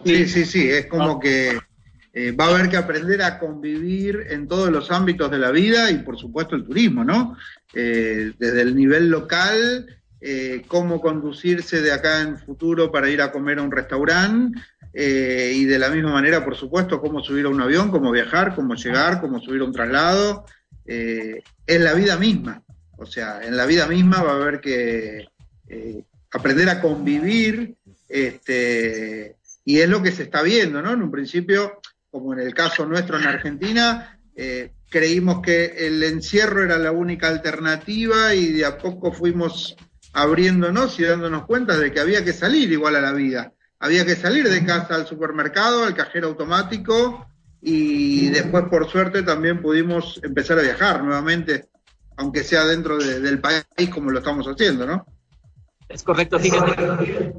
[0.04, 1.58] Sí, sí, sí, es como que
[2.12, 5.90] eh, va a haber que aprender a convivir en todos los ámbitos de la vida
[5.90, 7.36] y por supuesto el turismo, ¿no?
[7.74, 13.32] Eh, desde el nivel local, eh, cómo conducirse de acá en futuro para ir a
[13.32, 14.58] comer a un restaurante
[14.94, 18.74] y de la misma manera, por supuesto, cómo subir a un avión, cómo viajar, cómo
[18.74, 20.44] llegar, cómo subir a un traslado,
[20.84, 22.62] en la vida misma.
[22.98, 25.28] O sea, en la vida misma va a haber que
[26.30, 27.76] aprender a convivir
[28.08, 30.92] este, y es lo que se está viendo, ¿no?
[30.92, 31.80] En un principio,
[32.10, 37.28] como en el caso nuestro en Argentina, eh, creímos que el encierro era la única
[37.28, 39.76] alternativa y de a poco fuimos
[40.12, 43.52] abriéndonos y dándonos cuenta de que había que salir igual a la vida.
[43.78, 47.26] Había que salir de casa al supermercado, al cajero automático
[47.60, 51.68] y después por suerte también pudimos empezar a viajar nuevamente,
[52.16, 55.06] aunque sea dentro del país como lo estamos haciendo, ¿no?
[55.88, 57.32] Es correcto, fíjate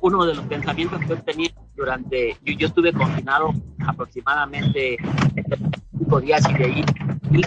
[0.00, 3.52] uno, de los pensamientos que yo tenía durante, yo, estuve confinado
[3.86, 4.96] aproximadamente
[5.98, 6.84] cinco días y de ahí
[7.32, 7.42] y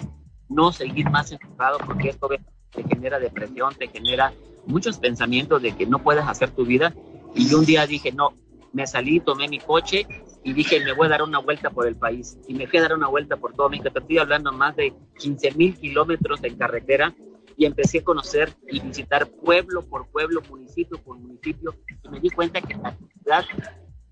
[0.50, 2.28] no seguir más encerrado porque esto
[2.74, 4.34] te genera depresión, te genera
[4.66, 6.94] muchos pensamientos de que no puedes hacer tu vida.
[7.36, 8.34] Y un día dije, no,
[8.72, 10.06] me salí, tomé mi coche
[10.44, 12.38] y dije, me voy a dar una vuelta por el país.
[12.48, 13.90] Y me fui a dar una vuelta por todo México.
[13.92, 17.14] Te estoy hablando más de 15 mil kilómetros en carretera
[17.56, 22.30] y empecé a conocer y visitar pueblo por pueblo, municipio por municipio, y me di
[22.30, 23.46] cuenta que la actividad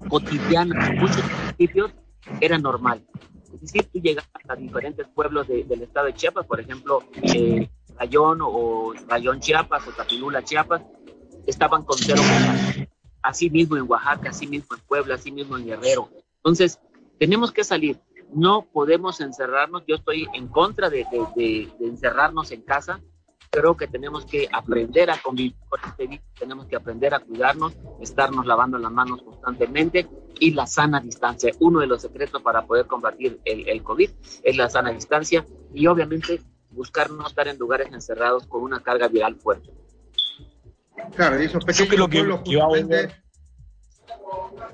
[0.07, 1.91] cotidiana de muchos municipios
[2.39, 3.03] era normal.
[3.53, 7.67] Es decir, tú llegas a diferentes pueblos del estado de Chiapas, por ejemplo, eh,
[8.01, 10.81] Rayón o Rayón Chiapas o Tapilula Chiapas,
[11.45, 12.21] estaban con cero
[13.21, 16.09] Así mismo en Oaxaca, así mismo en Puebla, así mismo en Guerrero.
[16.37, 16.79] Entonces,
[17.19, 17.99] tenemos que salir.
[18.33, 19.83] No podemos encerrarnos.
[19.87, 22.99] Yo estoy en contra de, de encerrarnos en casa
[23.51, 27.73] creo que tenemos que aprender a convivir con este virus, tenemos que aprender a cuidarnos,
[27.99, 30.07] estarnos lavando las manos constantemente
[30.39, 31.51] y la sana distancia.
[31.59, 34.09] Uno de los secretos para poder combatir el, el COVID
[34.43, 39.07] es la sana distancia y obviamente buscar no estar en lugares encerrados con una carga
[39.07, 39.69] viral fuerte.
[41.15, 43.09] Claro, y esos pequeños pueblos que,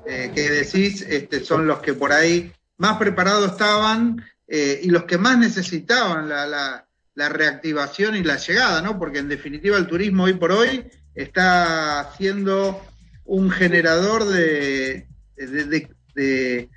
[0.06, 5.04] eh, que decís este, son los que por ahí más preparados estaban eh, y los
[5.04, 9.00] que más necesitaban la, la la reactivación y la llegada, ¿no?
[9.00, 12.80] Porque en definitiva el turismo hoy por hoy está siendo
[13.26, 16.70] un generador de, de,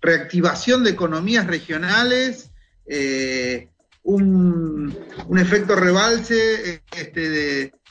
[0.00, 2.50] reactivación de economías regionales,
[2.86, 3.68] eh,
[4.02, 4.96] un,
[5.38, 7.30] efecto rebalse este,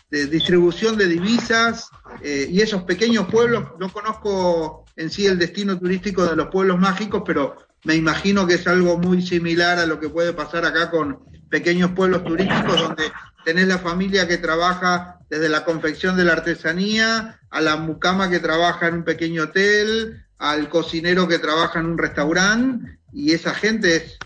[0.10, 1.90] de, distribución de divisas
[2.22, 6.78] eh, y esos pequeños pueblos, no conozco en sí el destino turístico de los pueblos
[6.80, 10.92] mágicos, pero me imagino que es algo muy similar a lo que puede pasar acá
[10.92, 11.20] con
[11.50, 13.04] pequeños pueblos turísticos donde
[13.46, 18.40] tenés la familia que trabaja desde la confección de la artesanía, a la mucama que
[18.40, 24.18] trabaja en un pequeño hotel, al cocinero que trabaja en un restaurante, y esa gente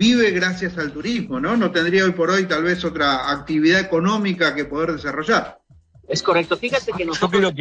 [0.00, 1.58] vive gracias al turismo, ¿no?
[1.58, 5.60] No tendría hoy por hoy tal vez otra actividad económica que poder desarrollar.
[6.08, 6.56] Es correcto.
[6.56, 7.52] Fíjate que nosotros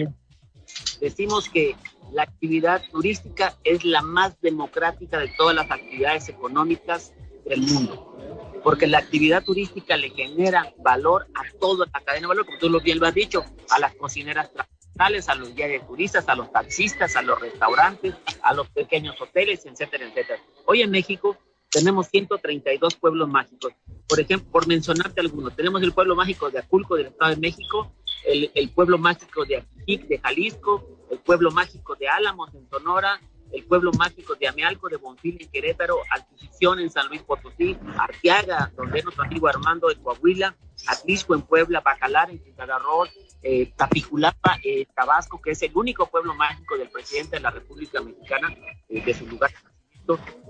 [1.02, 1.76] decimos que
[2.14, 7.12] la actividad turística es la más democrática de todas las actividades económicas
[7.46, 8.16] del mundo
[8.64, 12.70] porque la actividad turística le genera valor a toda la cadena de valor, como tú
[12.70, 16.36] lo bien lo has dicho, a las cocineras tradicionales, a los guías de turistas, a
[16.36, 20.42] los taxistas, a los restaurantes, a los pequeños hoteles, etcétera, etcétera.
[20.66, 21.38] Hoy en México
[21.70, 23.74] tenemos 132 pueblos mágicos.
[24.08, 27.94] Por ejemplo, por mencionarte algunos, tenemos el pueblo mágico de Aculco del Estado de México,
[28.26, 33.20] el, el pueblo mágico de Ajijic de Jalisco, el pueblo mágico de Álamos en Sonora,
[33.52, 38.72] el pueblo mágico de Amealco, de Bonfil en Querétaro, Adquisición en San Luis Potosí, Arteaga,
[38.76, 40.56] donde es nuestro amigo Armando de Coahuila,
[40.88, 43.06] Atlisco en Puebla, Bacalar en Quintana Roo,
[43.42, 48.02] eh, Tapiculapa, eh, Tabasco, que es el único pueblo mágico del presidente de la República
[48.02, 48.56] Mexicana,
[48.88, 49.52] eh, de su lugar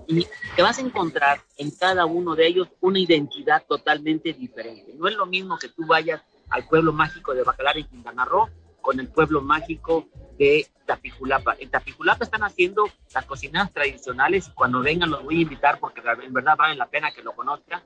[0.06, 4.94] y te vas a encontrar en cada uno de ellos una identidad totalmente diferente.
[4.96, 8.48] No es lo mismo que tú vayas al pueblo mágico de Bacalar en Quintana Roo
[8.80, 10.08] con el pueblo mágico
[10.38, 11.56] de Tapijulapa.
[11.58, 12.84] En Tapijulapa están haciendo
[13.14, 16.88] las cocinas tradicionales y cuando vengan los voy a invitar porque en verdad vale la
[16.88, 17.82] pena que lo conozcan.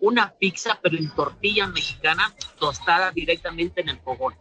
[0.00, 4.34] Una pizza, pero en tortilla mexicana tostada directamente en el fogón.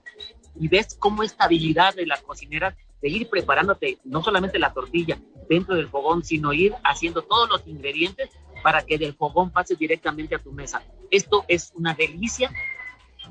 [0.59, 5.19] Y ves cómo esta habilidad de las cocineras de ir preparándote no solamente la tortilla
[5.49, 8.29] dentro del fogón, sino ir haciendo todos los ingredientes
[8.63, 10.83] para que del fogón pase directamente a tu mesa.
[11.09, 12.51] Esto es una delicia.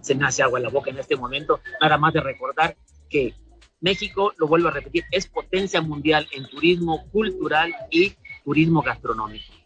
[0.01, 2.77] Se me hace agua en la boca en este momento, nada más de recordar
[3.09, 3.35] que
[3.81, 8.15] México, lo vuelvo a repetir, es potencia mundial en turismo cultural y
[8.45, 9.60] turismo gastronómico.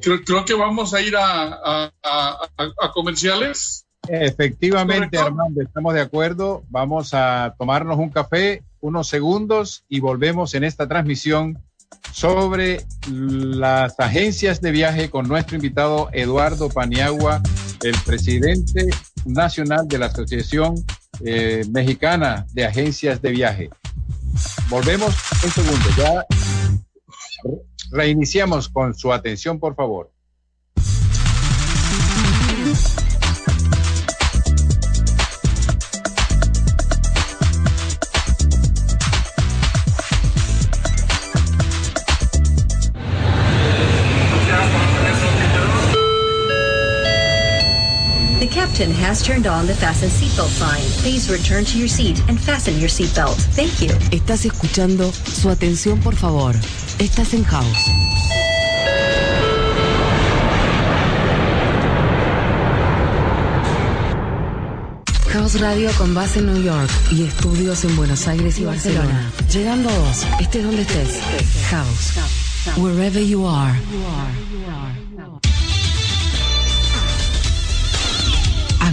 [0.00, 1.92] Creo, que vamos a ir a,
[2.94, 3.84] comerciales.
[4.08, 6.64] Efectivamente, Armando, estamos de acuerdo.
[6.68, 11.58] Vamos a tomarnos un café, unos segundos y volvemos en esta transmisión
[12.12, 17.42] sobre las agencias de viaje con nuestro invitado Eduardo Paniagua,
[17.82, 18.88] el presidente
[19.24, 20.74] nacional de la Asociación
[21.24, 23.70] eh, Mexicana de Agencias de Viaje.
[24.68, 25.14] Volvemos
[25.44, 26.24] un segundo, ya
[27.92, 30.10] reiniciamos con su atención, por favor.
[48.90, 50.82] Has turned on the fasten seatbelt sign.
[51.02, 53.36] Please return to your seat and fasten your seatbelt.
[53.54, 53.94] Thank you.
[54.10, 56.54] Estás escuchando su atención, por favor.
[56.98, 57.90] Estás en House.
[65.32, 69.32] House Radio con base en New York y estudios en Buenos Aires y Barcelona.
[69.50, 71.20] Llegando a vos, estés donde estés.
[71.70, 72.12] House.
[72.76, 73.74] Wherever you are.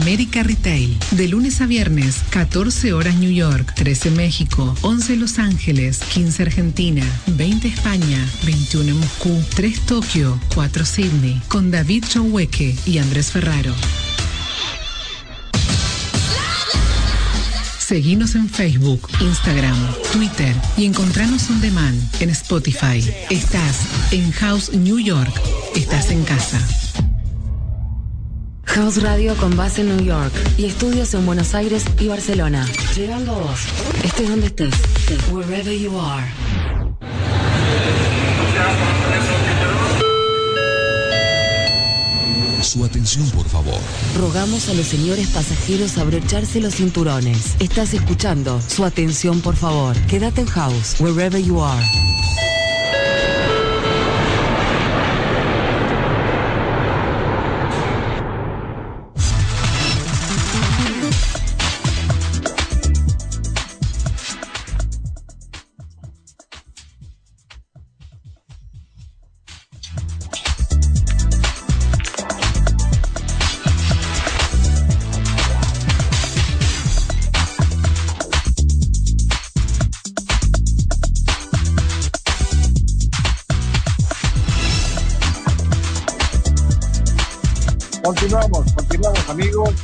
[0.01, 0.97] América Retail.
[1.11, 7.03] De lunes a viernes, 14 horas New York, 13 México, 11 Los Ángeles, 15 Argentina,
[7.27, 13.73] 20 España, 21 Moscú, 3 Tokio, 4 Sydney, con David Chauhueque y Andrés Ferraro.
[17.77, 19.75] Seguinos en Facebook, Instagram,
[20.13, 23.03] Twitter y encontranos on demand en Spotify.
[23.29, 23.79] Estás
[24.11, 25.33] en House New York.
[25.75, 26.88] Estás en casa.
[28.75, 32.67] House Radio con base en New York y estudios en Buenos Aires y Barcelona.
[32.95, 33.59] Llegando a vos,
[34.03, 34.73] estés donde estés,
[35.31, 36.25] wherever you are.
[42.61, 43.79] Su atención, por favor.
[44.15, 47.55] Rogamos a los señores pasajeros abrocharse los cinturones.
[47.59, 48.61] Estás escuchando.
[48.67, 49.97] Su atención, por favor.
[50.07, 51.83] Quédate en house, wherever you are.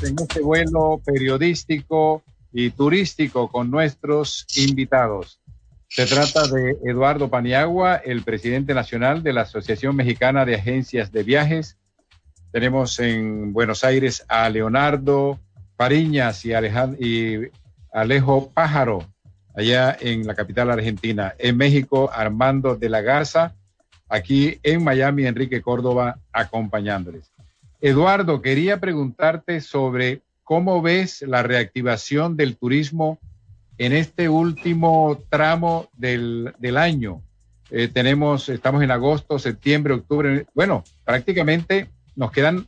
[0.02, 5.40] En este vuelo periodístico y turístico con nuestros invitados.
[5.88, 11.22] Se trata de Eduardo Paniagua, el presidente nacional de la Asociación Mexicana de Agencias de
[11.22, 11.78] Viajes.
[12.52, 15.40] Tenemos en Buenos Aires a Leonardo
[15.78, 16.54] Pariñas y,
[17.00, 17.52] y
[17.94, 19.06] Alejo Pájaro,
[19.56, 21.36] allá en la capital argentina.
[21.38, 23.54] En México, Armando de la Garza.
[24.10, 27.35] Aquí en Miami, Enrique Córdoba acompañándoles.
[27.86, 33.20] Eduardo, quería preguntarte sobre cómo ves la reactivación del turismo
[33.78, 37.22] en este último tramo del, año.
[37.70, 40.48] Eh, tenemos, estamos en agosto, septiembre, octubre.
[40.56, 42.66] Bueno, prácticamente nos quedan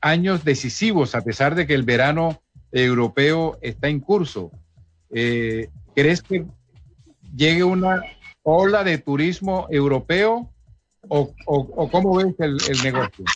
[0.00, 2.40] años decisivos a pesar de que el verano
[2.72, 4.50] europeo está en curso.
[5.10, 6.46] Eh, ¿Crees que
[7.36, 8.02] llegue una
[8.42, 10.50] ola de turismo europeo
[11.06, 11.34] o,
[11.90, 13.26] cómo ves el negocio?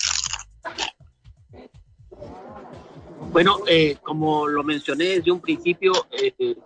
[3.31, 6.57] Bueno, eh, como lo mencioné desde un principio, eh,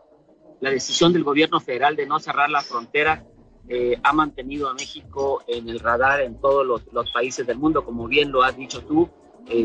[0.61, 3.25] la decisión del gobierno federal de no cerrar la frontera
[3.69, 7.85] eh, ha mantenido a México en el radar en todos los, países del mundo.
[7.85, 9.11] Como bien lo has dicho tú,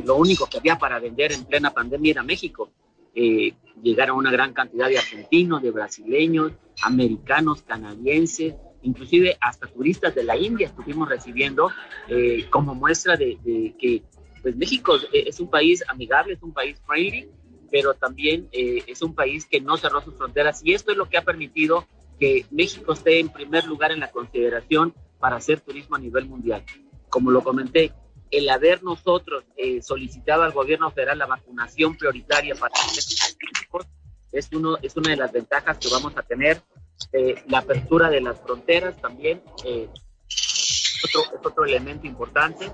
[0.05, 2.71] lo único que había para vender en plena pandemia era México.
[3.13, 10.35] llegaron una gran cantidad de argentinos, de brasileños, americanos, canadienses, inclusive hasta turistas de la
[10.35, 11.69] India estuvimos recibiendo
[12.49, 14.03] como muestra de, de que
[14.41, 17.29] pues México es un país amigable, es un país friendly,
[17.71, 21.09] pero también eh, es un país que no cerró sus fronteras y esto es lo
[21.09, 21.85] que ha permitido
[22.19, 26.63] que México esté en primer lugar en la consideración para hacer turismo a nivel mundial.
[27.09, 27.93] Como lo comenté,
[28.31, 32.73] el haber nosotros eh, solicitado al gobierno federal la vacunación prioritaria para
[34.31, 36.61] es, uno, es una de las ventajas que vamos a tener
[37.13, 39.87] Eh, la apertura de las fronteras también eh,
[41.05, 42.71] otro, es otro elemento importante.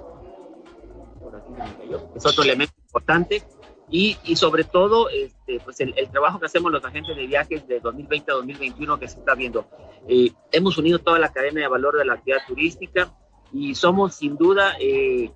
[2.15, 3.43] Es otro elemento importante.
[3.89, 7.67] Y, y sobre todo, este, pues el, el, trabajo que hacemos los agentes de viajes
[7.67, 9.67] de 2020 a 2021 que se está viendo.
[10.07, 13.13] Eh, hemos unido toda la cadena de valor de la actividad turística
[13.51, 15.31] y somos sin duda eh,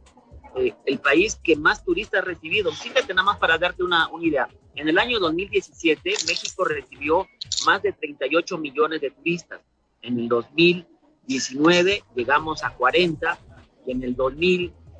[0.56, 2.72] eh, el país que más turistas ha recibido.
[2.72, 4.48] Fíjate nada más para darte una, una idea.
[4.76, 7.28] En el año 2017, México recibió
[7.66, 9.62] más de 38 millones de turistas.
[10.02, 13.38] En el 2019 llegamos a 40
[13.86, 14.16] y en el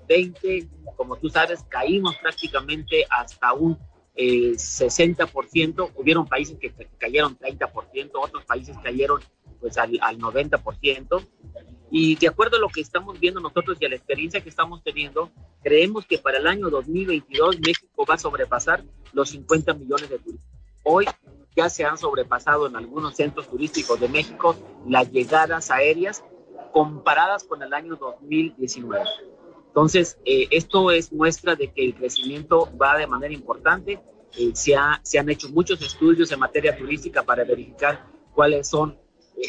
[0.08, 3.78] 2020, como tú sabes, caímos prácticamente hasta un
[4.16, 5.92] eh, 60%.
[5.96, 9.22] Hubieron países que cayeron 30%, otros países cayeron
[9.60, 11.28] pues al, al 90%.
[11.90, 14.84] Y de acuerdo a lo que estamos viendo nosotros y a la experiencia que estamos
[14.84, 15.32] teniendo,
[15.64, 18.84] creemos que para el año 2022 México va a sobrepasar
[19.14, 20.48] los 50 millones de turistas.
[20.84, 21.06] Hoy
[21.56, 24.56] ya se han sobrepasado en algunos centros turísticos de México
[24.88, 26.24] las llegadas aéreas
[26.72, 29.06] comparadas con el año 2019.
[29.78, 34.00] Entonces, eh, esto es muestra de que el crecimiento va de manera importante.
[34.36, 38.98] Eh, se, ha, se han hecho muchos estudios en materia turística para verificar cuáles son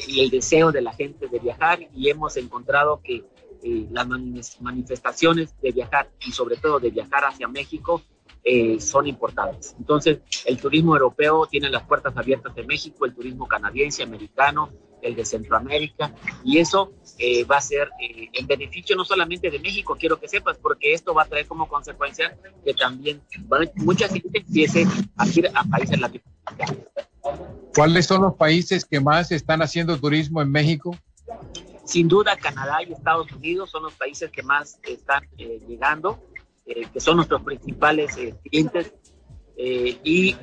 [0.06, 3.24] y el deseo de la gente de viajar y hemos encontrado que
[3.62, 8.02] eh, las manifestaciones de viajar y sobre todo de viajar hacia México
[8.44, 9.74] eh, son importantes.
[9.78, 14.68] Entonces, el turismo europeo tiene las puertas abiertas de México, el turismo canadiense, americano,
[15.02, 16.12] el de Centroamérica,
[16.44, 20.28] y eso eh, va a ser eh, en beneficio no solamente de México, quiero que
[20.28, 23.22] sepas, porque esto va a traer como consecuencia que también
[23.76, 24.86] mucha gente empiece
[25.16, 26.88] a ir a países latinoamericanos.
[27.74, 30.96] ¿Cuáles son los países que más están haciendo turismo en México?
[31.84, 36.22] Sin duda, Canadá y Estados Unidos son los países que más están eh, llegando,
[36.66, 38.92] eh, que son nuestros principales eh, clientes,
[39.56, 40.36] eh, y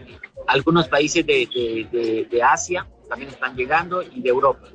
[0.48, 4.68] algunos países de, de, de, de, Asia también están llegando y de Europa.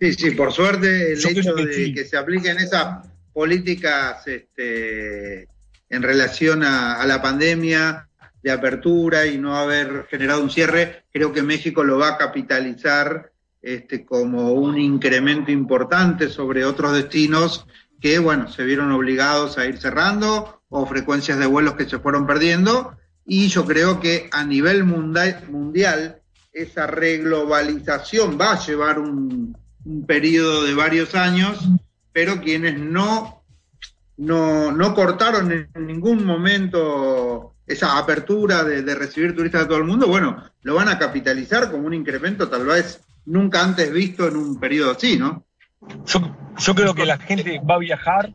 [0.00, 1.94] Sí, sí, por suerte el Yo hecho de sí.
[1.94, 5.48] que se apliquen esas políticas este,
[5.88, 8.08] en relación a, a la pandemia
[8.42, 13.32] de apertura y no haber generado un cierre, creo que México lo va a capitalizar
[13.66, 17.66] este, como un incremento importante sobre otros destinos
[18.00, 22.28] que, bueno, se vieron obligados a ir cerrando o frecuencias de vuelos que se fueron
[22.28, 22.96] perdiendo.
[23.26, 26.20] Y yo creo que a nivel mundial,
[26.52, 31.68] esa reglobalización va a llevar un, un periodo de varios años,
[32.12, 33.42] pero quienes no,
[34.16, 39.84] no, no cortaron en ningún momento esa apertura de, de, recibir turistas de todo el
[39.84, 44.36] mundo, bueno, lo van a capitalizar como un incremento tal vez nunca antes visto en
[44.36, 45.44] un periodo así, ¿no?
[46.06, 48.32] Yo, yo creo que la gente va a viajar,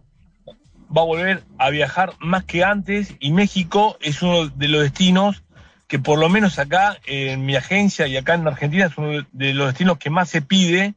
[0.95, 5.43] va a volver a viajar más que antes y México es uno de los destinos
[5.87, 9.53] que por lo menos acá en mi agencia y acá en Argentina es uno de
[9.53, 10.93] los destinos que más se pide,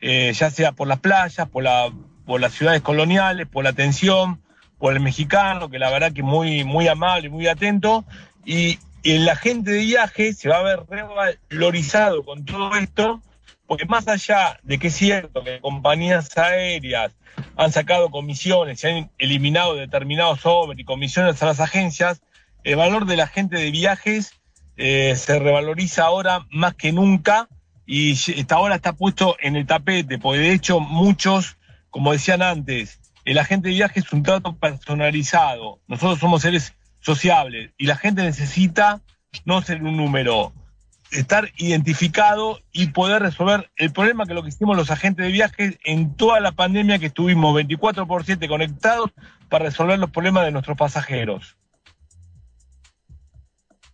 [0.00, 1.90] eh, ya sea por las playas, por, la,
[2.26, 4.42] por las ciudades coloniales, por la atención,
[4.78, 8.04] por el mexicano, que la verdad que muy, muy amable, muy atento,
[8.44, 13.22] y, y la gente de viaje se va a ver revalorizado con todo esto,
[13.66, 17.12] porque más allá de que es cierto que compañías aéreas
[17.56, 22.22] han sacado comisiones, se han eliminado determinados sobre y comisiones a las agencias,
[22.64, 24.32] el valor de la gente de viajes
[24.76, 27.48] eh, se revaloriza ahora más que nunca
[27.86, 31.56] y hasta ahora está puesto en el tapete, porque de hecho muchos,
[31.90, 35.80] como decían antes, el agente de viaje es un trato personalizado.
[35.86, 39.00] Nosotros somos seres sociables y la gente necesita
[39.44, 40.52] no ser un número,
[41.10, 45.78] estar identificado y poder resolver el problema que lo que hicimos los agentes de viaje
[45.84, 49.10] en toda la pandemia que estuvimos 24 por 7 conectados
[49.48, 51.56] para resolver los problemas de nuestros pasajeros.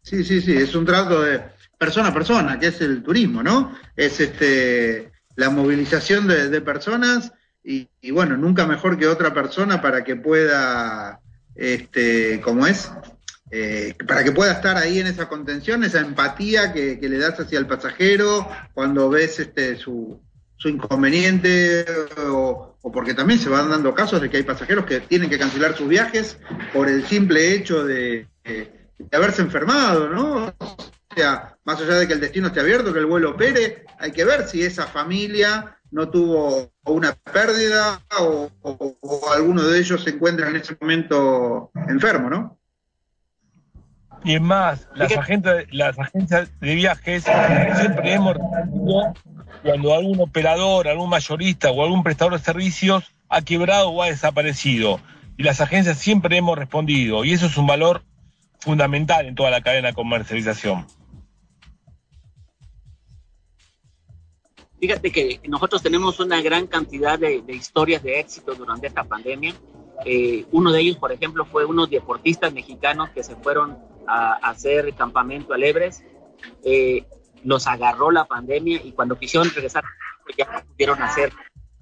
[0.03, 1.43] Sí, sí, sí, es un trato de
[1.79, 3.73] persona a persona, que es el turismo, ¿no?
[3.97, 7.33] Es este la movilización de, personas
[7.65, 11.21] y, y, bueno, nunca mejor que otra persona para que pueda,
[11.55, 12.93] este, como es,
[13.55, 17.59] eh, para que pueda estar ahí en esa contención, esa empatía que, le das hacia
[17.59, 20.19] el pasajero cuando ves este, su,
[20.57, 21.85] su inconveniente
[22.29, 25.77] o, porque también se van dando casos de que hay pasajeros que tienen que cancelar
[25.77, 26.39] sus viajes
[26.73, 28.73] por el simple hecho de, de,
[29.13, 30.47] haberse enfermado, ¿no?
[30.59, 34.13] O sea, más allá de que el destino esté abierto, que el vuelo opere, hay
[34.13, 40.09] que ver si esa familia no tuvo una pérdida o, o, alguno de ellos se
[40.09, 42.62] encuentra en ese momento enfermo, ¿no?
[44.25, 49.15] Y es más, las, agencias, las agencias de viajes siempre hemos recibido
[49.63, 55.01] cuando algún operador, algún mayorista o algún prestador de servicios ha quebrado o ha desaparecido.
[55.37, 57.25] Y las agencias siempre hemos respondido.
[57.25, 58.03] Y eso es un valor
[58.61, 60.87] fundamental en toda la cadena de comercialización.
[64.79, 69.55] Fíjate que nosotros tenemos una gran cantidad de, historias de éxito durante esta pandemia.
[70.05, 74.95] Eh, uno de ellos, por ejemplo, fue unos deportistas mexicanos que se fueron a, hacer
[74.95, 76.03] campamento a Lebres.
[76.65, 77.05] Eh,
[77.45, 79.85] los agarró la pandemia y cuando quisieron regresar,
[80.25, 81.33] pues ya no pudieron hacer,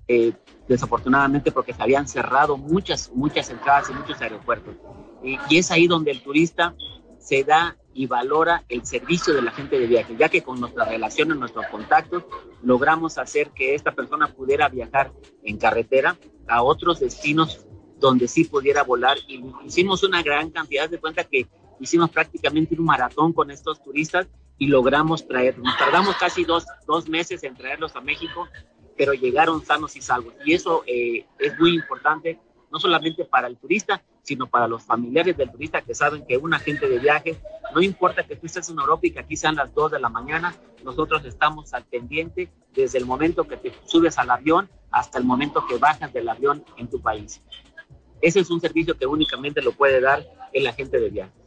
[0.09, 0.33] eh,
[0.69, 4.75] desafortunadamente, porque se habían cerrado muchas, muchas entradas y muchos aeropuertos.
[5.23, 6.75] y es ahí donde el turista
[7.19, 10.89] se da y valora el servicio de la gente de viaje, ya que con nuestras
[10.89, 12.25] relaciones, nuestros contactos,
[12.63, 15.13] logramos hacer que esta persona pudiera viajar
[15.43, 16.17] en carretera
[16.49, 17.67] a otros destinos
[17.99, 19.19] donde sí pudiera volar.
[19.29, 21.49] Y hicimos una gran cantidad de cuenta que
[21.81, 24.29] hicimos prácticamente un maratón con estos turistas
[24.59, 28.47] y logramos traer, nos tardamos casi dos, dos meses en traerlos a México,
[28.97, 30.35] pero llegaron sanos y salvos.
[30.45, 32.39] Y eso eh, es muy importante,
[32.71, 36.53] no solamente para el turista, sino para los familiares del turista que saben que un
[36.53, 37.41] agente de viaje,
[37.75, 40.11] no importa que tú estés en Europa y que aquí sean las 2 de la
[40.11, 40.55] mañana,
[40.85, 45.65] nosotros estamos al pendiente desde el momento que te subes al avión hasta el momento
[45.67, 47.41] que bajas del avión en tu país.
[48.21, 50.23] Ese es un servicio que únicamente lo puede dar
[50.53, 51.40] el agente de viaje.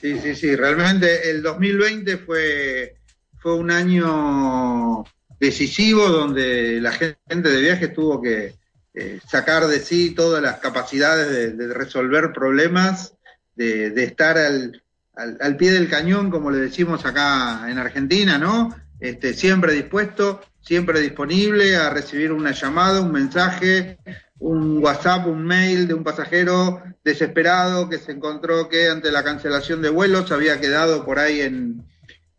[0.00, 2.96] Sí, sí, sí, realmente el 2020 fue,
[3.38, 5.04] fue un año
[5.40, 8.54] decisivo donde la gente de viaje tuvo que,
[8.98, 13.12] eh, sacar de sí todas las capacidades de, resolver problemas,
[13.54, 14.82] de, estar al,
[15.14, 18.74] al, pie del cañón, como le decimos acá en Argentina, ¿no?
[18.98, 23.98] Este, siempre dispuesto, siempre disponible a recibir una llamada, un mensaje,
[24.38, 29.80] un WhatsApp, un mail de un pasajero desesperado que se encontró que ante la cancelación
[29.82, 31.82] de vuelos había quedado por ahí en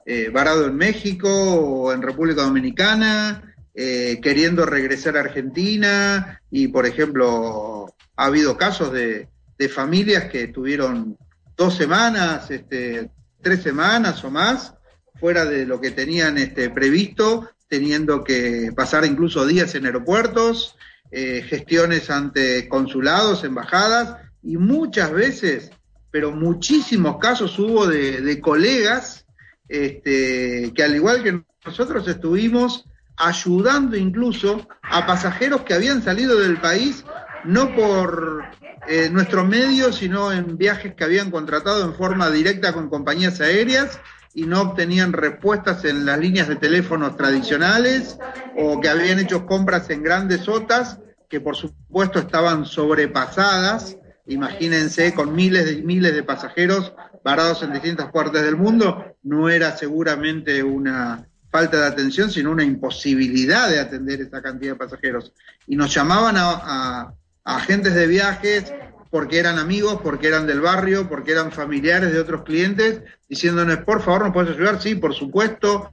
[0.05, 3.47] eh, varado en México o en República Dominicana
[3.79, 9.29] eh, queriendo regresar a Argentina y, por ejemplo, ha habido casos de,
[9.69, 11.15] familias que tuvieron
[11.55, 14.73] dos semanas, este, tres semanas o más
[15.19, 20.75] fuera de lo que tenían este, previsto, teniendo que pasar incluso días en aeropuertos,
[21.12, 25.72] eh, gestiones ante consulados, embajadas, y muchas veces,
[26.12, 29.26] pero muchísimos casos hubo de, colegas
[29.68, 32.86] este, que al igual que nosotros estuvimos
[33.18, 37.03] ayudando incluso a pasajeros que habían salido del país
[37.43, 38.45] no por
[38.88, 43.99] eh, nuestro medio, sino en viajes que habían contratado en forma directa con compañías aéreas
[44.38, 48.19] y no obtenían respuestas en las líneas de teléfonos tradicionales
[48.55, 55.35] o que habían hecho compras en grandes OTAs que por supuesto estaban sobrepasadas, imagínense, con
[55.35, 61.27] miles y miles de pasajeros varados en distintas partes del mundo, no era seguramente una,
[61.49, 65.33] falta de atención, sino una imposibilidad de atender esa cantidad de pasajeros.
[65.65, 67.11] Y nos llamaban a,
[67.43, 68.71] agentes de viajes
[69.10, 74.01] porque eran amigos, porque eran del barrio, porque eran familiares de otros clientes, diciéndonos, por
[74.01, 74.82] favor, ¿nos puedes ayudar?
[74.82, 75.91] Sí, por supuesto.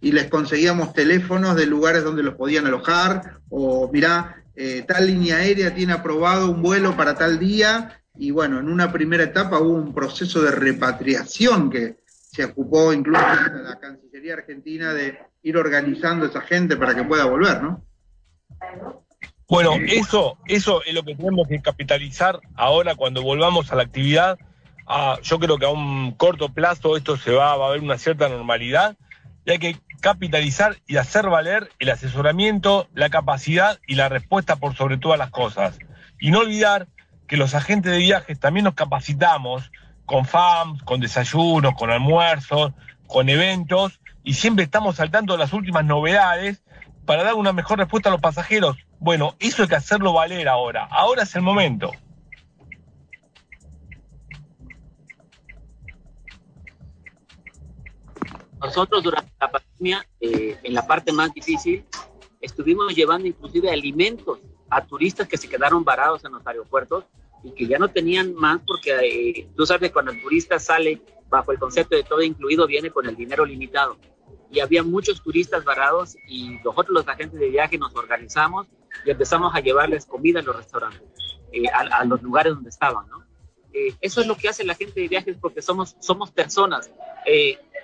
[0.00, 5.36] Y les conseguíamos teléfonos de lugares donde los podían alojar, o mirá, eh, tal línea
[5.36, 8.02] aérea tiene aprobado un vuelo para tal día.
[8.18, 11.96] Y bueno, en una primera etapa hubo un proceso de repatriación que,
[12.36, 13.22] se ocupó incluso
[13.62, 17.82] la Cancillería Argentina de ir organizando a esa gente para que pueda volver, ¿no?
[19.48, 24.38] Bueno, eso, eso es lo que tenemos que capitalizar ahora cuando volvamos a la actividad.
[24.86, 27.98] Ah, yo creo que a un corto plazo esto se va, va a haber una
[27.98, 28.96] cierta normalidad
[29.44, 34.74] y hay que capitalizar y hacer valer el asesoramiento, la capacidad y la respuesta por
[34.74, 35.78] sobre todas las cosas.
[36.18, 36.88] Y no olvidar
[37.28, 39.70] que los agentes de viajes también nos capacitamos
[40.06, 42.72] con FAMS, con desayunos, con almuerzos,
[43.06, 46.62] con eventos, y siempre estamos saltando las últimas novedades
[47.04, 48.76] para dar una mejor respuesta a los pasajeros.
[49.06, 50.88] Bueno, eso hay que hacerlo valer ahora.
[50.90, 51.92] Ahora es el momento.
[58.60, 61.84] Nosotros durante la pandemia, eh, en la parte más difícil,
[62.40, 64.40] estuvimos llevando inclusive alimentos
[64.70, 67.04] a turistas que se quedaron varados en los aeropuertos
[67.44, 71.00] y que ya no tenían más porque eh, tú sabes que cuando el turista sale
[71.28, 73.98] bajo el concepto de todo incluido viene con el dinero limitado
[74.50, 78.66] y había muchos turistas varados y nosotros los agentes de viaje nos organizamos
[79.04, 81.02] y empezamos a llevarles comida a los restaurantes,
[81.52, 83.24] eh, a, los lugares donde estaban, ¿no?
[83.72, 86.90] Eh, eso es lo que hace la gente de viajes porque somos, somos personas,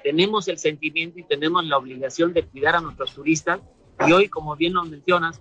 [0.03, 3.61] tenemos el sentimiento y tenemos la obligación de cuidar a nuestros turistas
[4.07, 5.41] y hoy, como bien lo mencionas,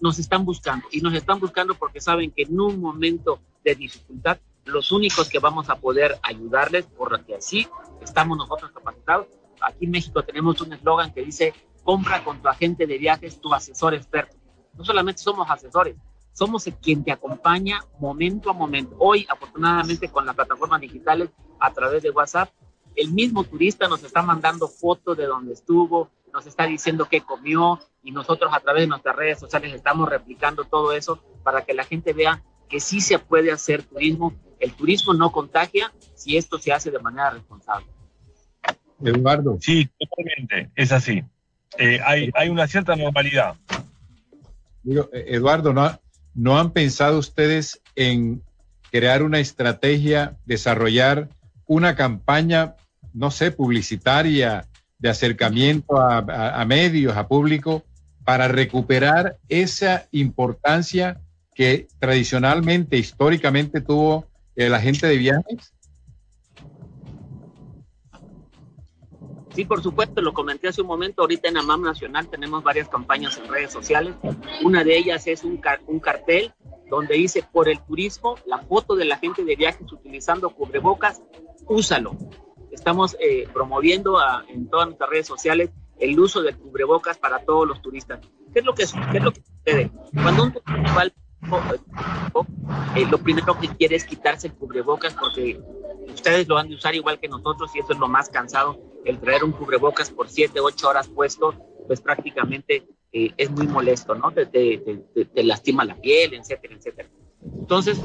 [0.00, 4.38] nos están buscando y nos están buscando porque saben que en un momento de dificultad
[4.64, 7.68] los únicos que vamos a poder ayudarles, porque así
[8.02, 9.26] estamos nosotros capacitados.
[9.66, 13.52] Aquí en México tenemos un eslogan que dice, compra con tu agente de viajes, tu
[13.52, 14.36] asesor experto.
[14.74, 15.96] No solamente somos asesores,
[16.32, 18.96] somos quien te acompaña momento a momento.
[18.98, 22.50] Hoy, afortunadamente, con las plataformas digitales, a través de WhatsApp,
[22.96, 27.80] el mismo turista nos está mandando fotos de donde estuvo, nos está diciendo qué comió
[28.02, 31.84] y nosotros a través de nuestras redes sociales estamos replicando todo eso para que la
[31.84, 34.34] gente vea que sí se puede hacer turismo.
[34.58, 37.86] El turismo no contagia si esto se hace de manera responsable.
[39.04, 39.58] Eduardo.
[39.60, 41.22] Sí, totalmente, es así.
[41.78, 43.54] Eh, hay, hay una cierta normalidad.
[44.82, 45.98] Digo, eh, Eduardo, ¿no,
[46.34, 48.42] ¿no han pensado ustedes en
[48.90, 51.28] crear una estrategia, desarrollar
[51.66, 52.76] una campaña,
[53.12, 54.66] no sé, publicitaria,
[54.98, 57.82] de acercamiento a, medios, a público,
[58.24, 61.20] para recuperar esa importancia
[61.54, 64.26] que tradicionalmente, históricamente tuvo
[64.56, 65.73] el agente de viajes?
[69.54, 71.22] Sí, por supuesto, lo comenté hace un momento.
[71.22, 74.14] Ahorita en AMAM Nacional tenemos varias campañas en redes sociales.
[74.64, 76.52] Una de ellas es un, un cartel
[76.90, 81.22] donde dice por el turismo, la foto de la gente de viajes utilizando cubrebocas,
[81.66, 82.16] úsalo.
[82.72, 87.80] Estamos eh, promoviendo en todas nuestras redes sociales el uso del cubrebocas para todos los
[87.80, 88.20] turistas.
[88.52, 89.90] ¿Qué es lo que, qué es lo que sucede?
[90.12, 91.12] Cuando un turista
[92.96, 95.60] eh, lo primero que quiere es quitarse el cubrebocas porque
[96.12, 99.18] ustedes lo han de usar igual que nosotros y eso es lo más cansado, el
[99.18, 101.54] traer un cubrebocas por 7, 8 horas puesto,
[101.86, 102.86] pues prácticamente
[103.16, 104.32] eh, es muy molesto, ¿no?
[104.32, 107.08] Te, lastima la piel, etcétera, etcétera.
[107.44, 108.00] Entonces,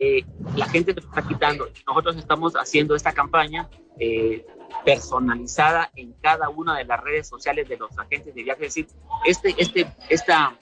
[0.00, 0.24] eh,
[0.56, 1.68] la gente te está quitando.
[1.86, 3.70] Nosotros estamos haciendo esta campaña
[4.00, 4.44] eh,
[4.84, 8.66] personalizada en cada una de las redes sociales de los agentes de viaje.
[8.66, 8.88] Es decir,
[9.24, 10.58] este, este, esta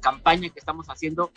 [0.00, 1.30] campaña que estamos haciendo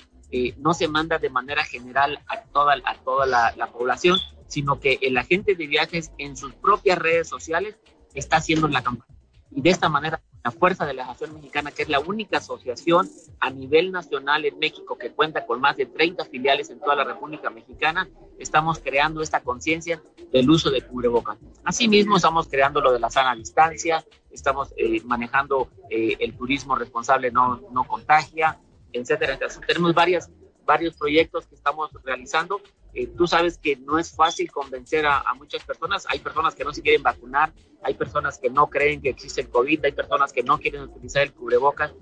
[0.59, 4.17] no se manda de manera general a toda, a toda la, población,
[4.51, 7.77] sino que el agente de viajes en sus propias redes sociales
[8.13, 9.15] está haciendo la campaña.
[9.49, 13.09] Y de esta manera la Fuerza de la Asociación Mexicana, que es la única asociación
[13.39, 17.03] a nivel nacional en México que cuenta con más de 30 filiales en toda la
[17.05, 20.01] República Mexicana, estamos creando esta conciencia
[20.33, 21.37] del uso de cubrebocas.
[21.63, 27.31] Asimismo, estamos creando lo de la sana distancia, estamos eh, manejando eh, el turismo responsable
[27.31, 28.59] no, no contagia,
[28.91, 29.33] etcétera.
[29.33, 30.29] Entonces, tenemos varias,
[30.65, 32.61] varios proyectos que estamos realizando
[32.93, 36.05] eh, tú sabes que no es fácil convencer a, muchas personas.
[36.09, 39.49] Hay personas que no se quieren vacunar, hay personas que no creen que existe el
[39.49, 41.93] COVID, hay personas que no quieren utilizar el cubrebocas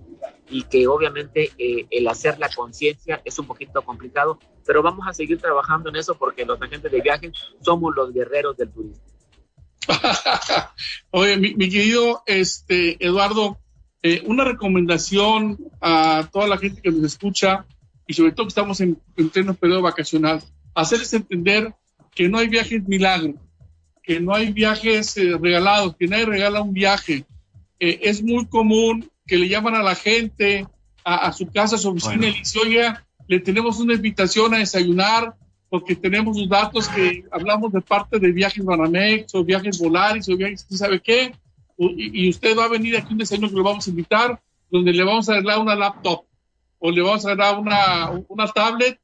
[0.50, 5.14] y que obviamente eh, el hacer la conciencia es un poquito complicado, pero vamos a
[5.14, 9.04] seguir trabajando en eso porque los agentes de viajes somos los guerreros del turismo.
[11.12, 13.60] Oye, mi, querido este, Eduardo,
[14.02, 17.66] eh, una recomendación a toda la gente que nos escucha
[18.08, 20.42] y sobre todo que estamos en, en pleno periodo vacacional
[20.82, 21.74] hacerles entender
[22.16, 23.36] que no hay viajes milagro,
[24.04, 27.26] que no hay viajes eh, regalados, que nadie regala un viaje.
[27.80, 30.68] Eh, es muy común que le llaman a la gente
[31.04, 32.94] a, su casa, a su oficina y le dicen, oye,
[33.28, 35.34] le tenemos una invitación a desayunar
[35.70, 40.38] porque tenemos los datos que hablamos de parte de viajes Banamex o viajes Volaris o
[40.38, 41.32] viajes, ¿sabe qué?
[41.78, 44.92] Y, y, usted va a venir aquí un desayuno que lo vamos a invitar, donde
[44.92, 46.26] le vamos a dar una laptop
[46.80, 49.00] o le vamos a dar una, una tablet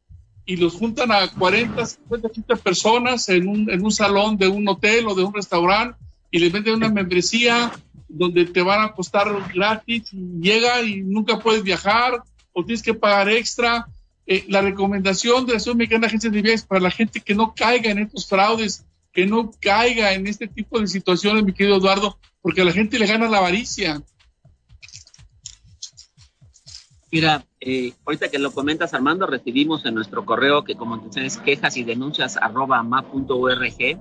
[0.46, 4.68] y los juntan a 40, 50, 50 personas en un, en un salón de un
[4.68, 5.98] hotel o de un restaurante
[6.32, 7.72] y les venden una membresía
[8.08, 12.22] donde te van a costar gratis llega y nunca puedes viajar
[12.54, 13.88] o tienes que pagar extra.
[14.28, 17.36] Eh, la recomendación de la Asociación Mexicana de Agencias de Viajes para la gente que
[17.36, 21.78] no caiga en estos fraudes, que no caiga en este tipo de situaciones, mi querido
[21.78, 24.02] Eduardo, porque a la gente le gana la avaricia.
[27.12, 31.78] Mira, eh, ahorita que lo comentas, Armando, recibimos en nuestro correo que como es quejas
[31.78, 34.00] y denuncias arroba ma.org,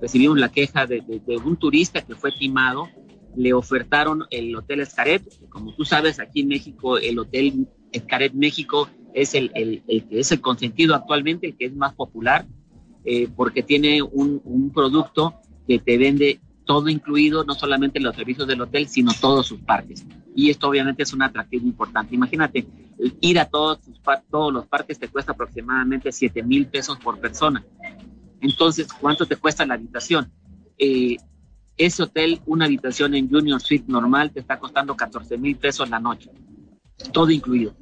[0.00, 1.02] recibimos la queja de,
[1.44, 2.88] un turista que fue timado,
[3.36, 8.88] le ofertaron el Hotel Escaret, como tú sabes, aquí en México el Hotel Escaret México
[9.12, 12.46] es el, que es el consentido actualmente, el que es más popular,
[13.04, 15.34] eh, porque tiene un producto
[15.66, 20.04] que te vende todo incluido, no solamente los servicios del hotel, sino todos sus parques.
[20.34, 22.14] Y esto obviamente es un atractivo importante.
[22.14, 22.66] Imagínate,
[23.20, 23.78] ir a todos,
[24.30, 27.64] todos los parques te cuesta aproximadamente 7 mil pesos por persona.
[28.40, 30.30] Entonces, ¿cuánto te cuesta la habitación?
[30.78, 31.16] Eh,
[31.76, 35.98] ese hotel, una habitación en Junior Suite normal, te está costando 14 mil pesos la
[35.98, 36.30] noche,
[37.12, 37.74] todo incluido.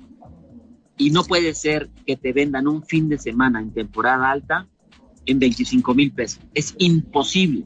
[0.97, 4.69] Y no puede ser que te vendan un fin de semana en temporada alta
[5.27, 6.41] en 25 mil pesos.
[6.55, 7.65] Es imposible.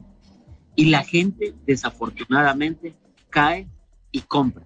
[0.77, 2.95] Y la gente, desafortunadamente,
[3.31, 3.67] cae
[4.11, 4.63] y compra.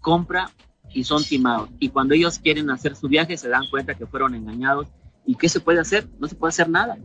[0.00, 0.50] Compra
[0.92, 1.70] y son timados.
[1.78, 4.88] Y cuando ellos quieren hacer su viaje, se dan cuenta que fueron engañados.
[5.24, 6.08] ¿Y qué se puede hacer?
[6.18, 6.98] No se puede hacer nada.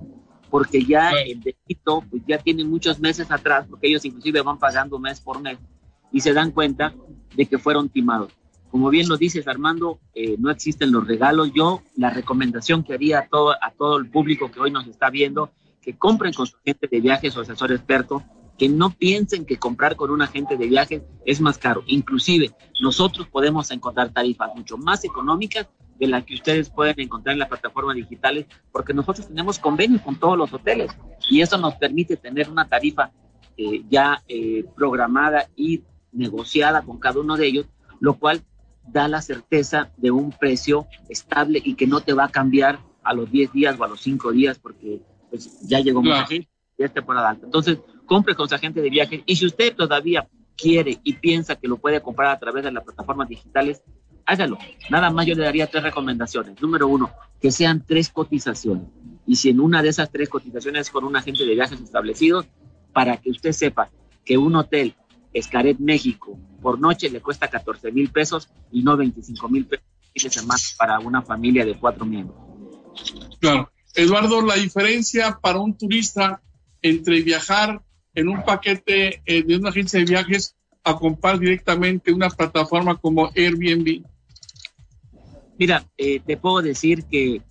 [0.50, 4.98] Porque ya el delito pues ya tiene muchos meses atrás, porque ellos inclusive van pagando
[4.98, 5.60] mes por mes
[6.12, 6.96] y se dan cuenta
[7.36, 8.34] de que fueron timados.
[8.72, 11.52] Como bien lo dices, Armando, eh, no existen los regalos.
[11.54, 15.12] Yo la recomendación que haría a todo, a todo el público que hoy nos está
[15.12, 15.52] viendo
[15.88, 18.22] que compren con su agente de viajes o asesor experto,
[18.58, 21.82] que no piensen que comprar con un agente de viajes es más caro.
[21.88, 25.66] Inclusive nosotros podemos encontrar tarifas mucho más económicas
[25.98, 30.20] de las que ustedes pueden encontrar en las plataformas digitales, porque nosotros tenemos convenios con
[30.20, 30.92] todos los hoteles
[31.30, 33.14] y eso nos permite tener una tarifa
[33.56, 37.66] eh, ya eh, programada y negociada con cada uno de ellos,
[38.02, 38.44] lo cual
[38.86, 43.14] da la certeza de un precio estable y que no te va a cambiar a
[43.14, 46.86] los 10 días o a los 5 días porque pues, ya llegó mucha gente, ya
[46.86, 47.46] es temporada alta.
[47.46, 51.68] Entonces, compre con su agente de viajes y si usted todavía quiere y piensa que
[51.68, 53.84] lo puede comprar a través de las plataformas digitales,
[54.26, 54.58] hágalo.
[54.90, 56.62] Nada más yo le daría tres recomendaciones.
[56.62, 58.88] Número uno, que sean tres cotizaciones.
[59.26, 62.46] Y si en una de esas tres cotizaciones con un agente de viajes establecido,
[62.94, 63.90] para que usted sepa
[64.26, 64.96] que un hotel
[65.34, 70.76] Escaret México por noche le cuesta 14 mil pesos y no 25 mil pesos más
[70.78, 72.38] para una familia de cuatro miembros.
[73.40, 73.70] Claro.
[73.98, 76.40] Eduardo, la diferencia para un turista
[76.84, 77.82] entre viajar
[78.14, 83.32] en un paquete eh, de una agencia de viajes a comprar directamente una plataforma como
[83.36, 84.04] Airbnb.
[85.58, 87.42] Mira, eh, te puedo decir que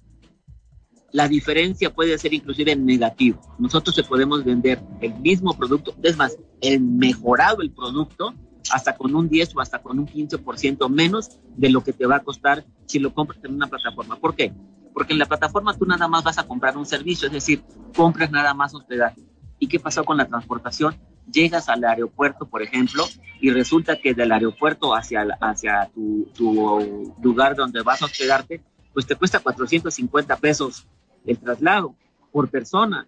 [1.10, 3.40] la diferencia puede ser inclusive en negativo.
[3.58, 8.34] Nosotros te podemos vender el mismo producto, es más, el mejorado el producto,
[8.70, 12.16] hasta con un 10 o hasta con un 15% menos de lo que te va
[12.16, 14.14] a costar si lo compras en una plataforma.
[14.14, 14.52] ¿Por qué?
[14.96, 17.62] Porque en la plataforma tú nada más vas a comprar un servicio, es decir,
[17.94, 19.20] compras nada más hospedaje.
[19.58, 20.96] ¿Y qué pasó con la transportación?
[21.30, 23.04] Llegas al aeropuerto, por ejemplo,
[23.38, 28.62] y resulta que del aeropuerto hacia, hacia tu, tu lugar donde vas a hospedarte,
[28.94, 30.86] pues te cuesta 450 pesos
[31.26, 31.94] el traslado
[32.32, 33.06] por persona.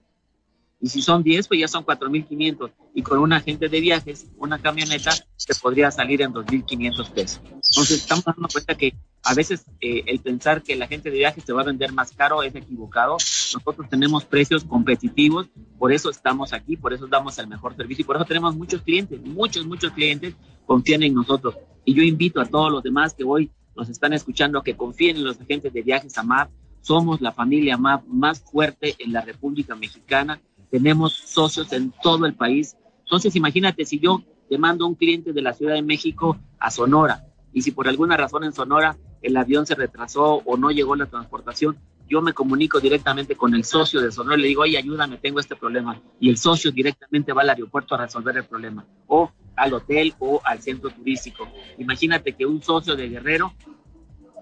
[0.81, 2.71] Y si son 10, pues ya son 4.500.
[2.95, 7.41] Y con un agente de viajes, una camioneta, te podría salir en 2.500 pesos.
[7.45, 11.45] Entonces, estamos dando cuenta que a veces eh, el pensar que el agente de viajes
[11.45, 13.15] te va a vender más caro es equivocado.
[13.15, 15.49] Nosotros tenemos precios competitivos,
[15.79, 18.83] por eso estamos aquí, por eso damos el mejor servicio y por eso tenemos muchos
[18.83, 21.57] clientes, muchos, muchos clientes confían en nosotros.
[21.85, 25.25] Y yo invito a todos los demás que hoy nos están escuchando que confíen en
[25.25, 26.51] los agentes de viajes AMAP.
[26.83, 32.35] Somos la familia AMAP más fuerte en la República Mexicana tenemos socios en todo el
[32.35, 32.77] país.
[33.05, 37.25] Entonces, imagínate si yo te mando un cliente de la Ciudad de México a Sonora
[37.53, 41.07] y si por alguna razón en Sonora el avión se retrasó o no llegó la
[41.07, 45.19] transportación, yo me comunico directamente con el socio de Sonora y le digo, oye, ayúdame,
[45.19, 46.01] tengo este problema.
[46.19, 50.41] Y el socio directamente va al aeropuerto a resolver el problema, o al hotel o
[50.45, 51.47] al centro turístico.
[51.77, 53.53] Imagínate que un socio de Guerrero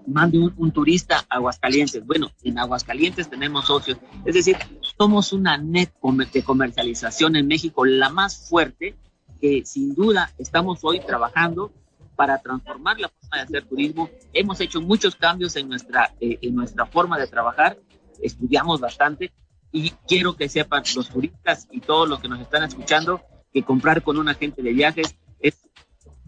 [0.07, 2.05] mande un, turista a Aguascalientes.
[2.05, 3.97] Bueno, en Aguascalientes tenemos socios.
[4.25, 4.57] Es decir,
[4.97, 5.91] somos una net
[6.33, 8.95] de comercialización en México, la más fuerte,
[9.39, 11.71] que sin duda estamos hoy trabajando
[12.15, 14.09] para transformar la forma de hacer turismo.
[14.33, 17.77] Hemos hecho muchos cambios en nuestra, eh, en nuestra forma de trabajar,
[18.21, 19.31] estudiamos bastante
[19.71, 23.21] y quiero que sepan los turistas y todos los que nos están escuchando
[23.53, 25.67] que comprar con un agente de viajes es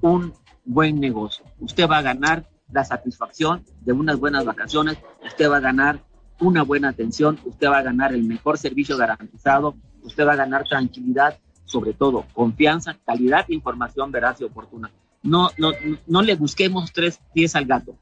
[0.01, 0.34] un
[0.65, 1.45] buen negocio.
[1.59, 6.03] Usted va a ganar la satisfacción de unas buenas vacaciones, usted va a ganar
[6.39, 10.63] una buena atención, usted va a ganar el mejor servicio garantizado, usted va a ganar
[10.63, 14.91] tranquilidad, sobre todo confianza, calidad información veraz y oportuna.
[15.22, 15.72] No, no,
[16.07, 17.97] no le busquemos tres pies al gato.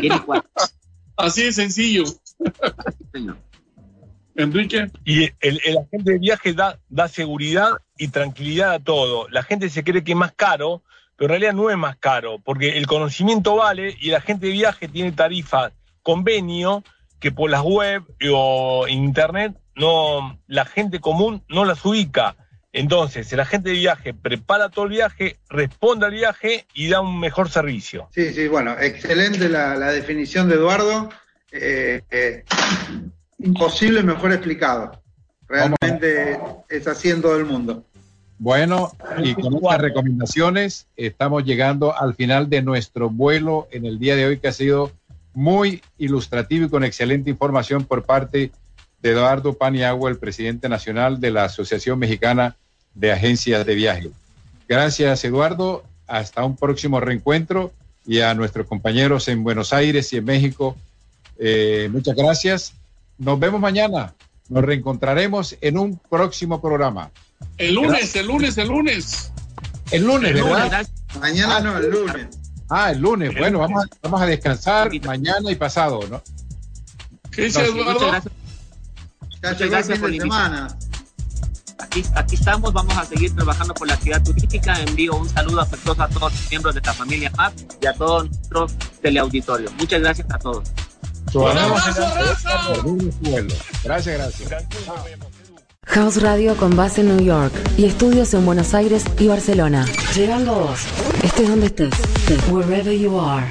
[0.00, 0.50] Tiene cuatro.
[1.16, 2.04] Así de sencillo.
[4.34, 4.90] Enrique.
[5.04, 9.28] Y el, el, agente de viaje da, da seguridad y tranquilidad a todo.
[9.28, 10.82] La gente se cree que es más caro,
[11.20, 14.52] pero en realidad no es más caro, porque el conocimiento vale y la gente de
[14.52, 15.70] viaje tiene tarifas,
[16.02, 16.82] convenio,
[17.18, 22.36] que por las web o internet no, la gente común no las ubica.
[22.72, 27.20] Entonces, el agente de viaje prepara todo el viaje, responde al viaje y da un
[27.20, 28.08] mejor servicio.
[28.14, 31.10] Sí, sí, bueno, excelente la, definición de Eduardo.
[31.52, 32.44] Eh, eh,
[33.40, 35.02] imposible mejor explicado.
[35.46, 36.40] Realmente
[36.70, 37.84] es así en todo el mundo.
[38.40, 38.90] Bueno,
[39.22, 44.24] y con estas recomendaciones estamos llegando al final de nuestro vuelo en el día de
[44.24, 44.92] hoy que ha sido
[45.34, 48.50] muy ilustrativo y con excelente información por parte
[49.02, 52.56] de Eduardo Paniagua, el presidente nacional de la Asociación Mexicana
[52.94, 54.10] de Agencias de Viaje.
[54.66, 55.84] Gracias, Eduardo.
[56.06, 57.72] Hasta un próximo reencuentro
[58.06, 60.78] y a nuestros compañeros en Buenos Aires y en México.
[61.38, 62.72] Eh, muchas gracias.
[63.18, 64.14] Nos vemos mañana.
[64.48, 67.10] Nos reencontraremos en un próximo programa.
[67.58, 69.32] El lunes, el lunes, el lunes.
[69.90, 70.86] El lunes, ¿verdad?
[71.20, 72.26] Mañana no, el lunes.
[72.68, 73.36] Ah, el lunes.
[73.36, 76.22] Bueno, vamos a, vamos a descansar mañana y pasado, ¿no?
[77.30, 78.10] ¿Qué dice Eduardo?
[79.42, 80.78] Muchas gracias, por la semana.
[81.78, 84.78] Aquí, aquí, estamos, vamos a seguir trabajando por la actividad turística.
[84.80, 88.28] Envío un saludo afectuoso a todos los miembros de la familia MAP y a todos
[88.30, 89.72] nuestros teleauditorios.
[89.74, 90.70] Muchas gracias a todos.
[93.84, 95.29] Gracias, gracias.
[95.90, 99.84] House Radio con base en New York y estudios en Buenos Aires y Barcelona.
[100.14, 100.80] Llegando a vos.
[101.24, 101.92] Estés donde estés.
[102.48, 103.44] Wherever you are.